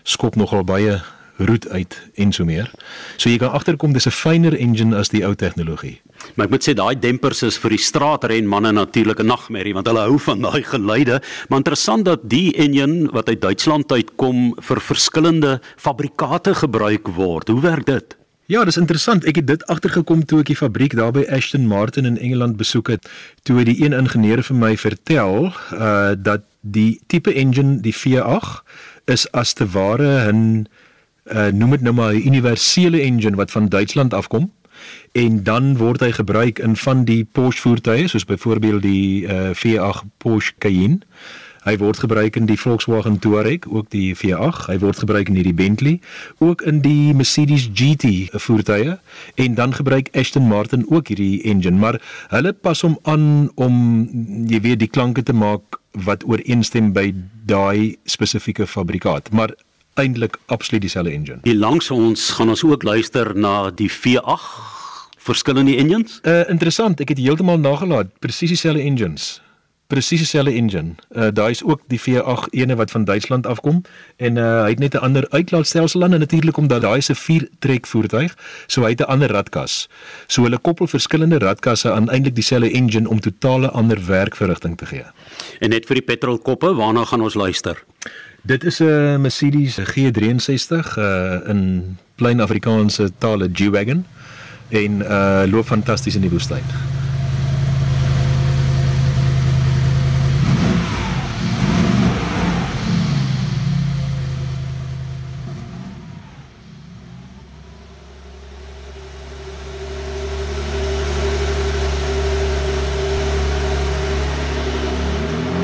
skop 0.03 0.35
nogal 0.35 0.63
baie 0.63 1.01
roet 1.39 1.69
uit 1.69 1.95
en 2.15 2.31
so 2.31 2.45
meer. 2.45 2.71
So 3.17 3.29
jy 3.29 3.37
kan 3.37 3.51
agterkom 3.55 3.93
dis 3.93 4.07
'n 4.07 4.11
fyner 4.11 4.53
engine 4.53 4.95
as 4.95 5.09
die 5.09 5.25
ou 5.25 5.35
tegnologie. 5.35 6.01
Maar 6.35 6.45
ek 6.45 6.51
moet 6.51 6.67
sê 6.67 6.73
daai 6.73 6.99
dempers 6.99 7.43
is 7.43 7.57
vir 7.57 7.69
die 7.69 7.77
straatrenmanne 7.77 8.71
natuurlik 8.71 9.19
'n 9.19 9.25
nagmerrie 9.25 9.73
want 9.73 9.87
hulle 9.87 9.99
hou 9.99 10.19
van 10.19 10.41
daai 10.41 10.63
geluide. 10.63 11.21
Maar 11.47 11.57
interessant 11.57 12.05
dat 12.05 12.29
die 12.29 12.53
engine 12.55 13.09
wat 13.11 13.27
uit 13.27 13.41
Duitsland 13.41 13.91
uitkom 13.91 14.55
vir 14.59 14.81
verskillende 14.81 15.61
fabrikate 15.77 16.55
gebruik 16.55 17.07
word. 17.07 17.47
Hoe 17.47 17.61
werk 17.61 17.85
dit? 17.85 18.17
Ja, 18.49 18.63
dis 18.65 18.79
interessant. 18.81 19.27
Ek 19.29 19.37
het 19.37 19.45
dit 19.45 19.63
agtergekom 19.69 20.23
toe 20.25 20.39
ek 20.41 20.47
die 20.49 20.57
fabriek 20.57 20.95
daar 20.97 21.11
by 21.13 21.21
Ashton 21.29 21.67
Martin 21.69 22.07
in 22.09 22.15
Engeland 22.17 22.55
besoek 22.57 22.87
het. 22.89 23.05
Toe 23.45 23.61
die 23.67 23.75
een 23.77 23.93
ingenieur 23.93 24.41
vir 24.41 24.57
my 24.57 24.71
vertel 24.81 25.51
uh 25.77 26.15
dat 26.17 26.47
die 26.65 26.97
tipe 27.13 27.29
engine, 27.29 27.77
die 27.85 27.93
V8, 27.93 28.63
is 29.05 29.27
as 29.37 29.53
te 29.53 29.67
ware 29.69 30.31
'n 30.33 30.65
uh 31.29 31.51
noem 31.53 31.77
dit 31.77 31.81
nou 31.85 31.93
maar 31.93 32.13
'n 32.13 32.25
universele 32.25 33.01
engine 33.01 33.37
wat 33.37 33.51
van 33.51 33.69
Duitsland 33.69 34.13
afkom 34.13 34.49
en 35.11 35.43
dan 35.43 35.77
word 35.77 36.01
hy 36.01 36.11
gebruik 36.11 36.59
in 36.59 36.75
van 36.75 37.05
die 37.05 37.25
Porsche 37.25 37.61
voertuie 37.61 38.07
soos 38.07 38.25
byvoorbeeld 38.25 38.81
die 38.81 39.29
uh 39.29 39.53
V8 39.53 40.09
Porsche 40.17 40.53
Cayenne. 40.57 40.99
Hy 41.69 41.75
word 41.77 41.99
gebruik 42.01 42.33
in 42.33 42.47
die 42.49 42.57
Volkswagen 42.57 43.19
Touareg, 43.21 43.67
ook 43.69 43.91
die 43.93 44.15
V8. 44.17 44.63
Hy 44.71 44.77
word 44.81 45.03
gebruik 45.03 45.27
in 45.29 45.35
hierdie 45.37 45.53
Bentley, 45.53 45.99
ook 46.41 46.63
in 46.65 46.79
die 46.81 47.13
Mercedes 47.13 47.67
GT 47.77 48.31
voertuie 48.41 48.95
en 49.37 49.53
dan 49.53 49.75
gebruik 49.77 50.09
Aston 50.17 50.47
Martin 50.49 50.87
ook 50.89 51.11
hierdie 51.13 51.43
engine, 51.45 51.77
maar 51.77 51.99
hulle 52.31 52.55
pas 52.57 52.81
hom 52.81 52.95
aan 53.05 53.51
om 53.53 53.75
jy 54.49 54.63
weet 54.65 54.81
die 54.81 54.89
klanke 54.89 55.21
te 55.21 55.35
maak 55.35 55.77
wat 56.07 56.25
ooreenstem 56.25 56.89
by 56.95 57.11
daai 57.45 57.99
spesifieke 58.09 58.65
fabrikaat. 58.65 59.29
Maar 59.29 59.53
eintlik 59.93 60.39
absoluut 60.49 60.81
dieselfde 60.81 61.13
engine. 61.13 61.37
Hier 61.45 61.59
langs 61.59 61.91
ons 61.93 62.31
gaan 62.39 62.49
ons 62.49 62.65
ook 62.65 62.87
luister 62.87 63.29
na 63.37 63.69
die 63.69 63.91
V8 63.93 65.21
verskillende 65.21 65.77
engines. 65.77 66.17
Uh 66.25 66.47
interessant, 66.49 66.97
ek 66.97 67.13
het 67.13 67.21
heeltemal 67.21 67.61
nagelaat 67.61 68.09
presies 68.23 68.55
dieselfde 68.57 68.81
engines 68.81 69.35
presies 69.89 70.21
dieselfde 70.21 70.53
engine. 70.53 70.93
Uh 71.09 71.31
daai 71.33 71.49
is 71.51 71.63
ook 71.65 71.81
die 71.89 71.99
V8 71.99 72.51
ene 72.53 72.75
wat 72.77 72.91
van 72.91 73.03
Duitsland 73.09 73.47
afkom 73.49 73.81
en 74.17 74.37
uh 74.37 74.61
hy 74.63 74.69
het 74.75 74.79
net 74.79 74.93
'n 74.93 75.05
ander 75.07 75.25
uitlaatstelsel 75.29 76.03
aan 76.03 76.13
en 76.13 76.19
natuurlik 76.19 76.57
omdat 76.57 76.81
daai 76.81 77.01
se 77.01 77.15
4 77.15 77.47
trek 77.59 77.87
voertuig, 77.87 78.35
so 78.67 78.81
hy 78.81 78.89
het 78.89 79.01
'n 79.01 79.09
ander 79.09 79.31
radkas. 79.31 79.89
So 80.27 80.43
hulle 80.43 80.57
koppel 80.57 80.87
verskillende 80.87 81.37
radkasse 81.37 81.91
aan 81.91 82.09
eintlik 82.09 82.35
dieselfde 82.35 82.71
engine 82.71 83.09
om 83.09 83.19
totale 83.19 83.69
ander 83.69 84.05
werkverrigting 84.05 84.77
te 84.77 84.85
gee. 84.85 85.05
En 85.59 85.69
net 85.69 85.85
vir 85.85 85.95
die 85.95 86.05
petrolkoppe, 86.05 86.73
waarna 86.75 87.05
gaan 87.05 87.21
ons 87.21 87.33
luister? 87.33 87.83
Dit 88.41 88.63
is 88.63 88.79
'n 88.79 89.21
Mercedes 89.21 89.79
G63 89.79 90.97
uh 90.97 91.49
in 91.49 91.97
plain 92.15 92.39
Afrikaanse 92.41 93.11
tale 93.17 93.49
G-Wagon 93.53 94.05
en 94.69 95.01
uh 95.01 95.43
loop 95.47 95.65
fantasties 95.65 96.15
in 96.15 96.21
die 96.21 96.29
woestyn. 96.29 96.63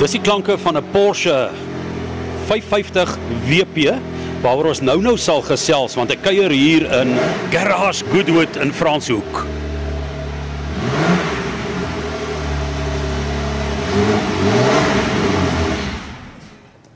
Dis 0.06 0.20
die 0.20 0.22
klanke 0.22 0.54
van 0.62 0.78
'n 0.78 0.86
Porsche 0.94 1.50
550 2.46 3.18
WP 3.50 3.96
waaroor 4.44 4.68
ons 4.68 4.82
nou-nou 4.82 5.18
sal 5.18 5.42
gesels 5.42 5.96
want 5.98 6.12
ek 6.14 6.22
kuier 6.22 6.52
hier 6.54 6.86
in 7.02 7.16
Garage 7.50 8.06
Goodwood 8.12 8.56
in 8.56 8.70
Franshoek. 8.74 9.46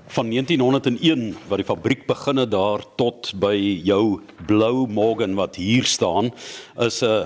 van 0.09 0.29
1901 0.29 1.35
wat 1.47 1.57
die 1.57 1.65
fabriek 1.65 2.05
beginne 2.05 2.45
daar 2.45 2.85
tot 2.95 3.33
by 3.39 3.55
jou 3.83 4.21
blou 4.45 4.85
Morgan 4.87 5.33
wat 5.33 5.55
hier 5.55 5.83
staan 5.83 6.29
is 6.77 7.01
'n 7.01 7.05
uh, 7.05 7.25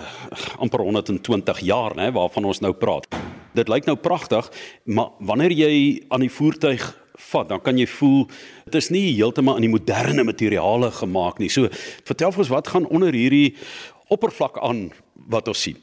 amper 0.60 0.80
120 0.80 1.60
jaar 1.60 1.92
nê 1.96 2.12
waarvan 2.12 2.46
ons 2.46 2.60
nou 2.60 2.72
praat. 2.72 3.33
Dit 3.54 3.70
lyk 3.70 3.86
nou 3.86 3.96
pragtig, 3.98 4.50
maar 4.84 5.14
wanneer 5.20 5.52
jy 5.52 6.04
aan 6.10 6.26
die 6.26 6.32
voertuig 6.34 6.84
vat, 7.30 7.50
dan 7.50 7.62
kan 7.62 7.78
jy 7.78 7.86
voel 7.88 8.26
dit 8.66 8.78
is 8.80 8.90
nie 8.94 9.06
heeltemal 9.14 9.60
in 9.60 9.68
die 9.68 9.74
moderne 9.74 10.26
materiale 10.26 10.90
gemaak 10.92 11.40
nie. 11.42 11.52
So 11.54 11.70
vertel 12.08 12.34
vir 12.34 12.46
ons 12.46 12.54
wat 12.54 12.72
gaan 12.74 12.90
onder 12.90 13.14
hierdie 13.14 13.56
oppervlak 14.14 14.58
aan 14.62 14.88
wat 15.30 15.48
ons 15.52 15.62
sien. 15.68 15.78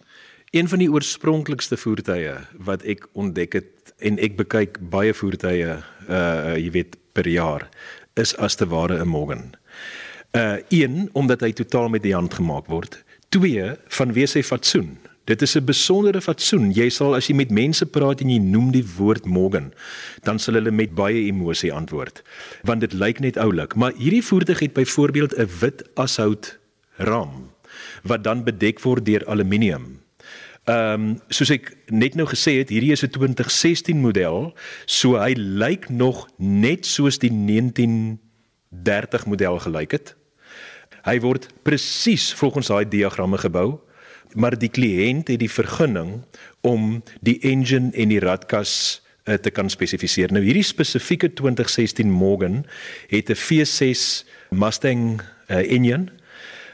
Een 0.50 0.66
van 0.68 0.82
die 0.82 0.90
oorspronklikste 0.90 1.78
voertuie 1.78 2.34
wat 2.66 2.82
ek 2.82 3.06
ontdek 3.14 3.54
het 3.60 3.94
en 4.02 4.18
ek 4.18 4.34
bekyk 4.40 4.80
baie 4.90 5.14
voertuie 5.14 5.76
uh 6.10 6.56
jy 6.58 6.70
weet 6.74 6.98
per 7.14 7.28
jaar 7.30 7.68
is 8.18 8.34
as 8.36 8.56
te 8.58 8.66
ware 8.66 8.98
'n 8.98 9.08
Morgan. 9.08 9.54
Uh 10.34 10.58
een 10.68 11.10
omdat 11.12 11.40
hy 11.40 11.52
totaal 11.52 11.88
met 11.88 12.02
die 12.02 12.14
hand 12.14 12.34
gemaak 12.34 12.66
word. 12.66 13.04
Twee 13.28 13.76
vanweë 13.88 14.26
sy 14.26 14.42
fatsoen 14.42 14.98
Dit 15.30 15.42
is 15.42 15.54
'n 15.54 15.64
besondere 15.64 16.20
fatsoen. 16.20 16.72
Jy 16.74 16.88
sal 16.88 17.14
as 17.14 17.26
jy 17.26 17.34
met 17.34 17.50
mense 17.50 17.86
praat 17.86 18.20
en 18.20 18.30
jy 18.30 18.38
noem 18.38 18.70
die 18.72 18.84
woord 18.96 19.24
Morgan, 19.26 19.72
dan 20.22 20.38
sal 20.38 20.54
hulle 20.54 20.70
met 20.70 20.94
baie 20.94 21.24
emosie 21.30 21.72
antwoord, 21.72 22.22
want 22.62 22.80
dit 22.80 22.92
lyk 22.92 23.20
net 23.20 23.36
oulik. 23.36 23.74
Maar 23.74 23.92
hierdie 23.92 24.24
voertuig 24.24 24.58
het 24.58 24.72
byvoorbeeld 24.72 25.38
'n 25.38 25.48
wit 25.60 25.88
ashout 25.94 26.58
ram 26.96 27.50
wat 28.02 28.24
dan 28.24 28.44
bedek 28.44 28.80
word 28.80 29.04
deur 29.04 29.26
aluminium. 29.26 30.00
Ehm 30.64 31.00
um, 31.00 31.20
soos 31.28 31.50
ek 31.50 31.76
net 31.86 32.14
nou 32.14 32.26
gesê 32.26 32.58
het, 32.58 32.68
hierdie 32.68 32.92
is 32.92 33.02
'n 33.02 33.10
2016 33.10 34.00
model, 34.00 34.54
so 34.86 35.16
hy 35.16 35.34
lyk 35.36 35.88
nog 35.88 36.28
net 36.36 36.86
soos 36.86 37.18
die 37.18 37.32
1930 37.32 39.26
model 39.26 39.58
gelyk 39.58 39.92
het. 39.92 40.16
Hy 41.04 41.20
word 41.20 41.48
presies 41.62 42.34
volgens 42.34 42.66
daai 42.66 42.88
diagramme 42.88 43.38
gebou, 43.38 43.80
maar 44.34 44.58
die 44.58 44.68
kliënt 44.68 45.28
het 45.28 45.40
die 45.40 45.50
vergunning 45.50 46.20
om 46.60 47.02
die 47.20 47.38
engine 47.40 47.90
en 47.94 48.12
die 48.12 48.20
radkas 48.20 49.02
uh, 49.24 49.34
te 49.34 49.50
kan 49.50 49.70
spesifiseer. 49.70 50.32
Nou 50.32 50.42
hierdie 50.44 50.66
spesifieke 50.66 51.32
2016 51.32 52.10
Morgan 52.10 52.64
het 53.08 53.30
'n 53.30 53.36
V6 53.36 54.24
Mustang 54.50 55.20
uh, 55.48 55.72
engine 55.72 56.08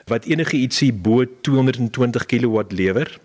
wat 0.06 0.24
enige 0.24 0.56
ietsie 0.56 0.92
bo 0.92 1.24
220 1.40 2.26
kW 2.26 2.62
lewer. 2.68 3.18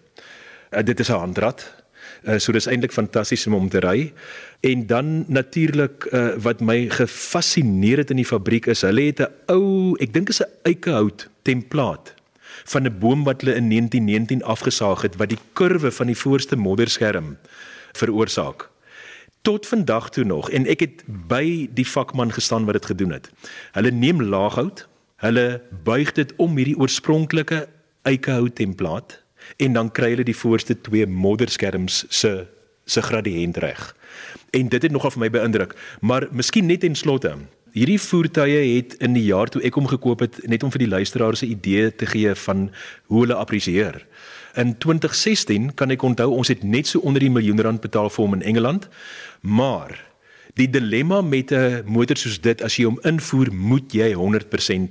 Uh, 0.72 0.84
dit 0.84 1.00
is 1.00 1.10
'n 1.10 1.14
handrat. 1.14 1.82
Uh, 2.24 2.38
so 2.38 2.52
dis 2.52 2.66
eintlik 2.66 2.92
fantasties 2.92 3.48
om 3.48 3.70
te 3.70 3.80
ry. 3.80 4.14
En 4.60 4.86
dan 4.88 5.26
natuurlik 5.28 6.08
uh, 6.12 6.34
wat 6.38 6.62
my 6.62 6.90
gefassineer 6.90 7.98
het 7.98 8.10
in 8.10 8.16
die 8.16 8.26
fabriek 8.26 8.66
is, 8.66 8.82
hulle 8.82 9.02
het 9.02 9.20
'n 9.20 9.32
ou, 9.46 9.96
ek 10.00 10.14
dink 10.14 10.30
is 10.30 10.42
'n 10.42 10.50
eikehout 10.64 11.30
templaat 11.42 12.21
van 12.64 12.84
'n 12.84 13.00
boom 13.00 13.24
wat 13.24 13.42
hulle 13.42 13.56
in 13.56 13.68
1919 13.68 14.44
afgesaag 14.44 15.02
het 15.02 15.16
wat 15.16 15.30
die 15.30 15.42
kurwe 15.54 15.92
van 15.92 16.06
die 16.06 16.18
voorste 16.18 16.56
modderskerm 16.56 17.38
veroorsaak. 17.92 18.70
Tot 19.42 19.68
vandag 19.68 20.10
toe 20.10 20.24
nog 20.24 20.50
en 20.50 20.68
ek 20.68 20.80
het 20.80 21.04
by 21.08 21.70
die 21.74 21.88
vakman 21.88 22.32
gestaan 22.32 22.66
wat 22.66 22.74
dit 22.74 22.86
gedoen 22.86 23.12
het. 23.12 23.30
Hulle 23.72 23.92
neem 23.92 24.22
laaghout 24.22 24.90
Hulle 25.22 25.62
buig 25.86 26.16
dit 26.18 26.32
om 26.42 26.56
hierdie 26.58 26.78
oorspronklike 26.82 27.68
eikehout 28.10 28.56
templaat 28.58 29.20
en 29.62 29.76
dan 29.78 29.92
kry 29.94 30.16
hulle 30.16 30.26
die 30.26 30.38
voorste 30.38 30.74
twee 30.82 31.06
modderskerms 31.06 32.06
se 32.10 32.32
se 32.90 33.02
gradiënt 33.06 33.60
reg. 33.62 33.84
En 34.58 34.70
dit 34.74 34.84
het 34.84 34.92
nogal 34.92 35.14
vir 35.14 35.22
my 35.22 35.30
beïndruk, 35.32 35.76
maar 36.02 36.26
miskien 36.34 36.66
net 36.66 36.84
en 36.84 36.98
slotte. 36.98 37.36
Hierdie 37.72 38.00
voertuie 38.04 38.76
het 38.76 38.98
in 39.00 39.14
die 39.16 39.30
jaar 39.30 39.48
toe 39.48 39.62
ek 39.64 39.78
hom 39.80 39.86
gekoop 39.88 40.26
het 40.26 40.42
net 40.52 40.64
om 40.68 40.72
vir 40.74 40.84
die 40.84 40.92
luisteraars 40.92 41.42
'n 41.42 41.54
idee 41.56 41.96
te 41.96 42.06
gee 42.06 42.36
van 42.36 42.70
hoe 43.08 43.22
hulle 43.22 43.36
appresieer. 43.36 44.06
In 44.56 44.78
2016 44.78 45.74
kan 45.74 45.92
ek 45.92 46.02
onthou 46.02 46.30
ons 46.36 46.48
het 46.48 46.64
net 46.64 46.88
so 46.88 47.00
onder 47.00 47.20
die 47.20 47.30
miljoen 47.30 47.62
rand 47.62 47.82
betaal 47.82 48.10
vir 48.10 48.26
hom 48.26 48.34
in 48.34 48.42
Engeland, 48.42 48.90
maar 49.42 50.04
die 50.56 50.70
dilemma 50.70 51.22
met 51.22 51.52
'n 51.52 51.84
motor 51.86 52.18
soos 52.18 52.42
dit 52.42 52.62
as 52.62 52.76
jy 52.76 52.84
hom 52.84 53.00
invoer, 53.04 53.54
moet 53.54 53.94
jy 53.94 54.14
100% 54.14 54.90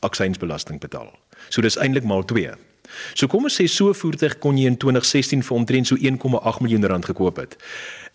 aksiesbelasting 0.00 0.80
betaal. 0.80 1.18
So 1.48 1.60
dis 1.60 1.76
eintlik 1.76 2.04
maal 2.04 2.24
2. 2.24 2.69
So 3.14 3.26
kom 3.26 3.44
ons 3.44 3.60
sê 3.60 3.68
so 3.68 3.88
'n 3.88 3.94
voertuig 3.94 4.38
kon 4.38 4.58
jy 4.58 4.66
in 4.66 4.76
2016 4.76 5.42
vir 5.42 5.56
omtrent 5.56 5.86
so 5.86 5.96
1,8 5.96 6.60
miljoen 6.60 6.84
rand 6.84 7.04
gekoop 7.04 7.36
het. 7.36 7.56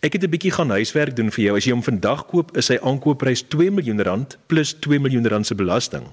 Ek 0.02 0.14
het 0.14 0.24
'n 0.24 0.30
bietjie 0.30 0.52
gaan 0.52 0.70
huiswerk 0.70 1.16
doen 1.16 1.32
vir 1.32 1.44
jou. 1.46 1.56
As 1.58 1.66
jy 1.66 1.72
hom 1.72 1.84
vandag 1.84 2.26
koop, 2.28 2.58
is 2.58 2.66
sy 2.66 2.78
aankoopprys 2.82 3.48
2 3.48 3.72
miljoen 3.72 4.02
rand 4.02 4.38
plus 4.48 4.74
2 4.74 5.00
miljoen 5.00 5.28
rand 5.28 5.46
se 5.46 5.56
belasting. 5.56 6.04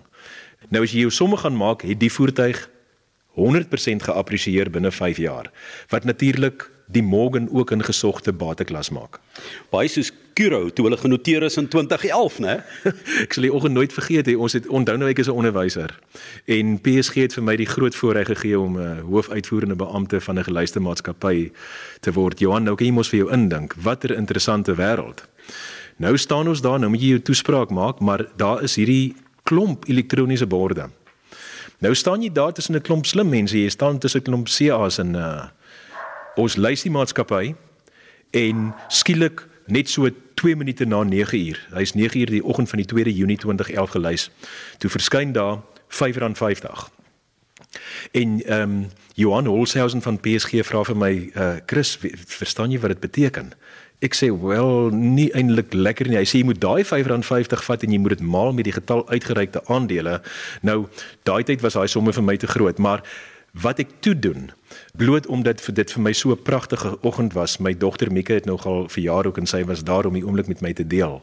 Nou 0.71 0.83
as 0.83 0.92
jy 0.92 1.00
jou 1.00 1.11
somme 1.11 1.37
gaan 1.37 1.57
maak, 1.57 1.83
het 1.83 2.00
die 2.00 2.12
voertuig 2.12 2.69
100% 3.37 4.02
geappresieer 4.02 4.71
binne 4.71 4.90
5 4.90 5.16
jaar. 5.16 5.50
Wat 5.88 6.04
natuurlik 6.04 6.71
die 6.92 7.02
Morgan 7.02 7.49
ook 7.50 7.71
in 7.71 7.83
gesogte 7.83 8.33
bateklas 8.33 8.90
maak. 8.90 9.21
Baie 9.71 9.88
soos 9.88 10.12
Kuro 10.35 10.71
toe 10.71 10.87
hulle 10.87 10.97
genoteer 10.97 11.43
is 11.43 11.57
in 11.57 11.69
2011, 11.69 12.39
né? 12.39 12.55
ek 13.25 13.35
sal 13.35 13.47
die 13.47 13.53
oggend 13.53 13.77
nooit 13.77 13.92
vergeet 13.92 14.31
hê 14.31 14.37
ons 14.37 14.57
het 14.57 14.68
onthou 14.68 14.97
nou 14.97 15.11
ek 15.11 15.18
is 15.18 15.29
'n 15.29 15.37
onderwyser 15.37 15.92
en 16.47 16.79
PSG 16.81 17.14
het 17.27 17.35
vir 17.35 17.45
my 17.45 17.57
die 17.57 17.68
groot 17.68 17.95
voorreg 17.95 18.27
gegee 18.33 18.59
om 18.59 18.79
'n 18.79 18.81
uh, 18.81 19.05
hoofuitvoerende 19.05 19.77
beampte 19.77 20.21
van 20.21 20.38
'n 20.38 20.45
gelyste 20.45 20.81
maatskappy 20.81 21.53
te 22.01 22.12
word. 22.12 22.40
Johan, 22.40 22.64
nou 22.64 22.77
kan 22.77 22.87
jy 22.87 22.92
mos 22.92 23.09
vir 23.09 23.18
jou 23.18 23.31
indink, 23.33 23.75
watter 23.75 24.16
interessante 24.16 24.75
wêreld. 24.75 25.29
Nou 25.97 26.16
staan 26.16 26.49
ons 26.49 26.61
daar, 26.61 26.79
nou 26.79 26.90
moet 26.90 27.01
jy 27.01 27.09
jou 27.09 27.23
toespraak 27.23 27.71
maak, 27.71 28.01
maar 28.01 28.27
daar 28.37 28.62
is 28.62 28.77
hierdie 28.77 29.14
klomp 29.45 29.85
elektroniese 29.88 30.47
borde. 30.47 30.88
Nou 31.79 31.95
staan 31.95 32.23
jy 32.23 32.33
daar 32.33 32.53
tussen 32.53 32.75
'n 32.77 32.81
klomp 32.81 33.07
slim 33.07 33.29
mense, 33.29 33.59
jy 33.59 33.68
staan 33.68 33.99
tussen 33.99 34.21
'n 34.21 34.25
klomp 34.25 34.49
CA's 34.49 34.99
en 34.99 35.14
uh 35.14 35.45
ons 36.37 36.57
lys 36.57 36.83
die 36.83 36.90
maatskappy 36.90 37.55
en 38.31 38.75
skielik 38.88 39.49
net 39.66 39.88
so 39.88 40.09
2 40.42 40.57
minute 40.57 40.85
na 40.85 41.02
9 41.02 41.38
uur. 41.38 41.59
Hy's 41.70 41.94
9 41.94 42.20
uur 42.20 42.26
die 42.26 42.44
oggend 42.44 42.68
van 42.68 42.83
die 42.83 42.88
2de 42.94 43.14
Junie 43.14 43.38
2011 43.38 43.90
gelys. 43.90 44.31
Toe 44.78 44.90
verskyn 44.90 45.33
daar 45.33 45.61
R5.50. 45.88 46.90
En 48.11 48.42
ehm 48.44 48.70
um, 48.70 48.88
Johan 49.14 49.46
Holshausen 49.46 50.02
van 50.02 50.20
PSG 50.20 50.64
vra 50.64 50.83
vir 50.88 50.96
my, 50.96 51.12
uh 51.37 51.55
Chris, 51.66 51.98
verstaan 52.26 52.70
jy 52.72 52.81
wat 52.81 52.94
dit 52.94 53.00
beteken? 53.00 53.52
Ek 54.02 54.16
sê 54.18 54.33
wel 54.33 54.90
nie 54.90 55.28
eintlik 55.37 55.74
lekker 55.76 56.09
nie. 56.09 56.18
Hy 56.18 56.26
sê 56.26 56.40
jy 56.40 56.48
moet 56.48 56.61
daai 56.61 56.83
R5.50 56.83 57.62
vat 57.68 57.85
en 57.85 57.92
jy 57.94 58.00
moet 58.02 58.16
dit 58.16 58.24
maal 58.26 58.50
met 58.57 58.66
die 58.66 58.74
getal 58.74 59.05
uitgereikte 59.12 59.62
aandele. 59.70 60.18
Nou, 60.66 60.88
daai 61.28 61.44
tyd 61.46 61.62
was 61.62 61.78
daai 61.78 61.87
somme 61.92 62.12
vir 62.16 62.24
my 62.26 62.37
te 62.40 62.50
groot, 62.50 62.83
maar 62.83 63.05
wat 63.53 63.79
ek 63.79 63.88
toe 64.01 64.19
doen 64.19 64.51
bloot 64.97 65.27
omdat 65.27 65.61
vir 65.61 65.75
dit 65.75 65.93
vir 65.93 66.03
my 66.03 66.12
so 66.12 66.33
'n 66.33 66.43
pragtige 66.43 66.97
oggend 67.01 67.33
was 67.33 67.59
my 67.59 67.77
dogter 67.77 68.12
Mieke 68.12 68.33
het 68.33 68.45
nogal 68.45 68.88
verjaar 68.88 69.27
ook 69.27 69.38
en 69.38 69.47
sy 69.47 69.65
was 69.65 69.85
daar 69.85 70.07
om 70.07 70.12
die 70.12 70.25
oomblik 70.25 70.49
met 70.49 70.61
my 70.61 70.73
te 70.73 70.87
deel 70.87 71.23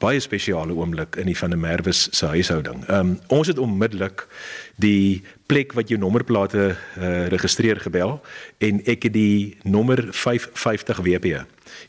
baie 0.00 0.20
spesiale 0.20 0.74
oomblik 0.76 1.18
in 1.20 1.28
die 1.28 1.36
van 1.36 1.52
der 1.52 1.60
Merwes 1.60 2.08
se 2.16 2.26
huishouding. 2.32 2.84
Um, 2.88 3.18
ons 3.28 3.50
het 3.50 3.58
onmiddellik 3.58 4.26
die 4.80 5.22
plek 5.50 5.74
wat 5.76 5.90
jou 5.90 5.98
nommerplate 6.00 6.70
uh, 6.72 7.26
registreer 7.32 7.80
gebel 7.82 8.18
en 8.62 8.82
ek 8.88 9.08
het 9.08 9.14
die 9.16 9.56
nommer 9.64 10.08
550 10.10 11.02
WP 11.06 11.40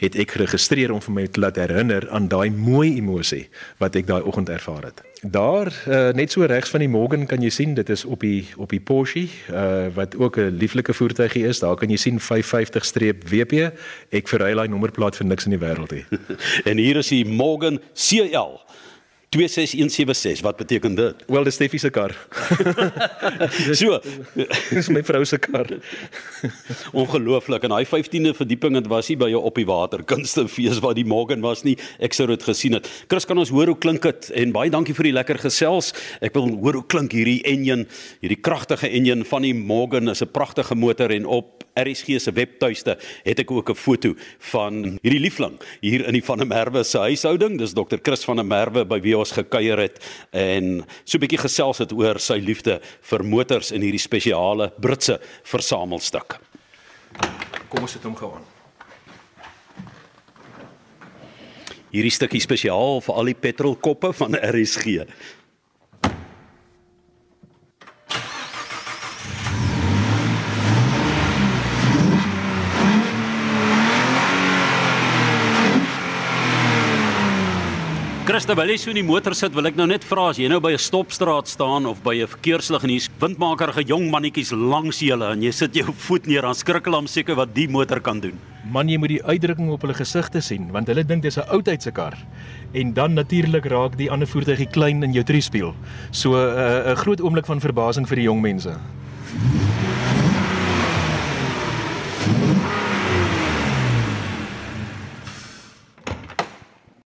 het 0.02 0.16
ek 0.20 0.36
geregistreer 0.36 0.92
om 0.94 1.02
vir 1.04 1.16
my 1.16 1.26
te 1.28 1.42
laat 1.42 1.60
herinner 1.62 2.08
aan 2.14 2.30
daai 2.32 2.50
mooi 2.54 2.96
emosie 2.98 3.48
wat 3.82 3.96
ek 3.98 4.08
daai 4.10 4.22
oggend 4.22 4.50
ervaar 4.54 4.90
het. 4.90 5.02
Daar 5.22 5.70
uh, 5.70 6.10
net 6.18 6.34
so 6.34 6.46
regs 6.50 6.74
van 6.74 6.82
die 6.82 6.90
Morgan 6.90 7.28
kan 7.30 7.44
jy 7.46 7.52
sien 7.54 7.76
dit 7.78 7.90
is 7.94 8.06
op 8.06 8.26
die 8.26 8.48
op 8.58 8.74
die 8.74 8.82
Porsche 8.82 9.28
uh, 9.28 9.90
wat 9.94 10.18
ook 10.18 10.38
'n 10.38 10.58
lieflike 10.58 10.94
voertuigie 10.94 11.46
is. 11.48 11.60
Daar 11.60 11.76
kan 11.76 11.90
jy 11.90 11.98
sien 11.98 12.20
550-WP. 12.20 13.72
Ek 14.10 14.28
verruil 14.28 14.56
daai 14.56 14.68
nommerplaat 14.68 15.16
vir 15.16 15.26
niks 15.26 15.46
in 15.46 15.58
die 15.58 15.62
wêreld 15.62 15.92
nie. 15.92 16.06
en 16.70 16.78
hier 16.78 16.98
is 16.98 17.10
die 17.14 17.26
Morgan 17.26 17.80
CL 17.94 18.58
26176 19.32 20.42
wat 20.42 20.58
beteken 20.60 20.96
dit? 20.96 21.24
Wel 21.28 21.46
dis 21.48 21.56
Steffie 21.56 21.80
se 21.80 21.90
kar. 21.90 22.12
so, 23.80 24.02
dis 24.76 24.90
my 24.92 25.00
vrou 25.08 25.22
se 25.24 25.38
kar. 25.40 25.70
Ongelooflik. 26.92 27.64
En 27.64 27.72
daai 27.72 27.86
15de 27.88 28.34
verdieping 28.36 28.76
het 28.76 28.90
was 28.92 29.08
nie 29.08 29.16
by 29.22 29.30
jou 29.32 29.40
op 29.48 29.56
die 29.56 29.64
water 29.70 30.04
kunstefees 30.04 30.82
waar 30.84 30.98
die 31.00 31.08
Morgan 31.08 31.40
was 31.46 31.64
nie. 31.64 31.78
Ek 32.04 32.18
sou 32.18 32.28
dit 32.28 32.44
gesien 32.44 32.76
het. 32.76 32.90
Chris, 33.08 33.24
kan 33.30 33.40
ons 33.40 33.54
hoor 33.56 33.72
hoe 33.72 33.78
klink 33.80 34.04
dit? 34.04 34.28
En 34.42 34.52
baie 34.52 34.74
dankie 34.74 34.98
vir 34.98 35.08
die 35.08 35.16
lekker 35.16 35.40
gesels. 35.46 35.94
Ek 36.20 36.36
wil 36.36 36.52
hoor 36.58 36.82
hoe 36.82 36.90
klink 36.92 37.16
hierdie 37.16 37.40
engine, 37.48 37.88
hierdie 38.20 38.42
kragtige 38.44 38.92
engine 38.92 39.24
van 39.32 39.48
die 39.48 39.56
Morgan. 39.56 40.12
Is 40.12 40.20
'n 40.20 40.28
pragtige 40.36 40.76
motor 40.76 41.08
en 41.08 41.24
op 41.26 41.64
RSG 41.80 42.20
se 42.20 42.32
webtuiste 42.36 42.98
het 43.24 43.40
ek 43.40 43.52
ook 43.52 43.70
'n 43.70 43.80
foto 43.80 44.14
van 44.52 45.00
hierdie 45.02 45.24
liefling 45.24 45.56
hier 45.80 46.06
in 46.06 46.14
die 46.14 46.24
van 46.24 46.38
der 46.38 46.48
Merwe 46.48 46.84
se 46.84 46.98
huishouding. 46.98 47.58
Dis 47.58 47.74
Dr. 47.74 47.96
Chris 48.04 48.24
van 48.24 48.36
der 48.36 48.46
Merwe 48.46 48.86
by 48.86 49.00
wie 49.00 49.21
ons 49.22 49.36
gekuier 49.38 49.80
het 49.86 50.00
en 50.32 50.86
so 51.04 51.18
'n 51.18 51.22
bietjie 51.22 51.42
gesels 51.42 51.80
het 51.80 51.94
oor 51.94 52.20
sy 52.20 52.40
liefde 52.40 52.82
vir 53.02 53.24
motors 53.24 53.72
in 53.72 53.82
hierdie 53.82 54.00
spesiale 54.00 54.72
Britse 54.80 55.20
versamelstuk. 55.44 56.40
Kom 57.70 57.84
ons 57.84 57.92
sit 57.92 58.04
hom 58.04 58.16
gou 58.16 58.34
aan. 58.36 58.46
Hierdie 61.92 62.12
stukkie 62.12 62.40
spesiaal 62.40 63.02
vir 63.04 63.16
al 63.16 63.26
die 63.26 63.36
petrolkoppe 63.36 64.14
van 64.14 64.36
RSG. 64.36 65.04
Christa, 78.32 78.56
wil 78.56 78.70
jy 78.72 78.78
so 78.80 78.92
in 78.94 78.96
die 78.96 79.04
motor 79.04 79.34
sit? 79.36 79.52
Wil 79.52 79.68
ek 79.68 79.76
nou 79.76 79.84
net 79.92 80.06
vra 80.08 80.30
as 80.32 80.38
jy 80.40 80.48
nou 80.48 80.62
by 80.64 80.70
'n 80.72 80.80
stopstraat 80.80 81.50
staan 81.52 81.84
of 81.86 82.00
by 82.02 82.16
'n 82.16 82.32
verkeerslig 82.32 82.84
en 82.84 82.90
hier's 82.90 83.10
windmakerige 83.20 83.84
jong 83.84 84.08
mannetjies 84.10 84.54
langs 84.56 85.02
julle 85.04 85.34
en 85.34 85.42
jy 85.44 85.52
sit 85.52 85.76
jou 85.76 85.92
voet 85.92 86.26
neer, 86.28 86.42
dan 86.42 86.56
skrikkel 86.56 86.96
hom 86.96 87.08
seker 87.08 87.36
wat 87.36 87.54
die 87.54 87.68
motor 87.68 88.00
kan 88.00 88.22
doen. 88.22 88.40
Man, 88.72 88.88
jy 88.88 88.98
moet 88.98 89.10
die 89.10 89.24
uitdrukking 89.24 89.70
op 89.70 89.82
hulle 89.82 89.94
gesigte 89.94 90.40
sien, 90.40 90.72
want 90.72 90.88
hulle 90.88 91.04
dink 91.04 91.24
dis 91.24 91.38
'n 91.38 91.50
oudheidse 91.52 91.92
kar. 91.92 92.16
En 92.74 92.94
dan 92.94 93.16
natuurlik 93.16 93.66
raak 93.66 93.98
die 93.98 94.10
ander 94.10 94.28
voertuigie 94.28 94.72
klein 94.72 95.04
in 95.04 95.12
jou 95.12 95.24
triespieël. 95.24 95.76
So 96.12 96.32
'n 96.32 96.56
uh, 96.56 96.92
'n 96.92 96.96
groot 96.96 97.20
oomblik 97.20 97.46
van 97.46 97.60
verbasing 97.60 98.08
vir 98.08 98.16
die 98.16 98.28
jong 98.28 98.42
mense. 98.42 98.80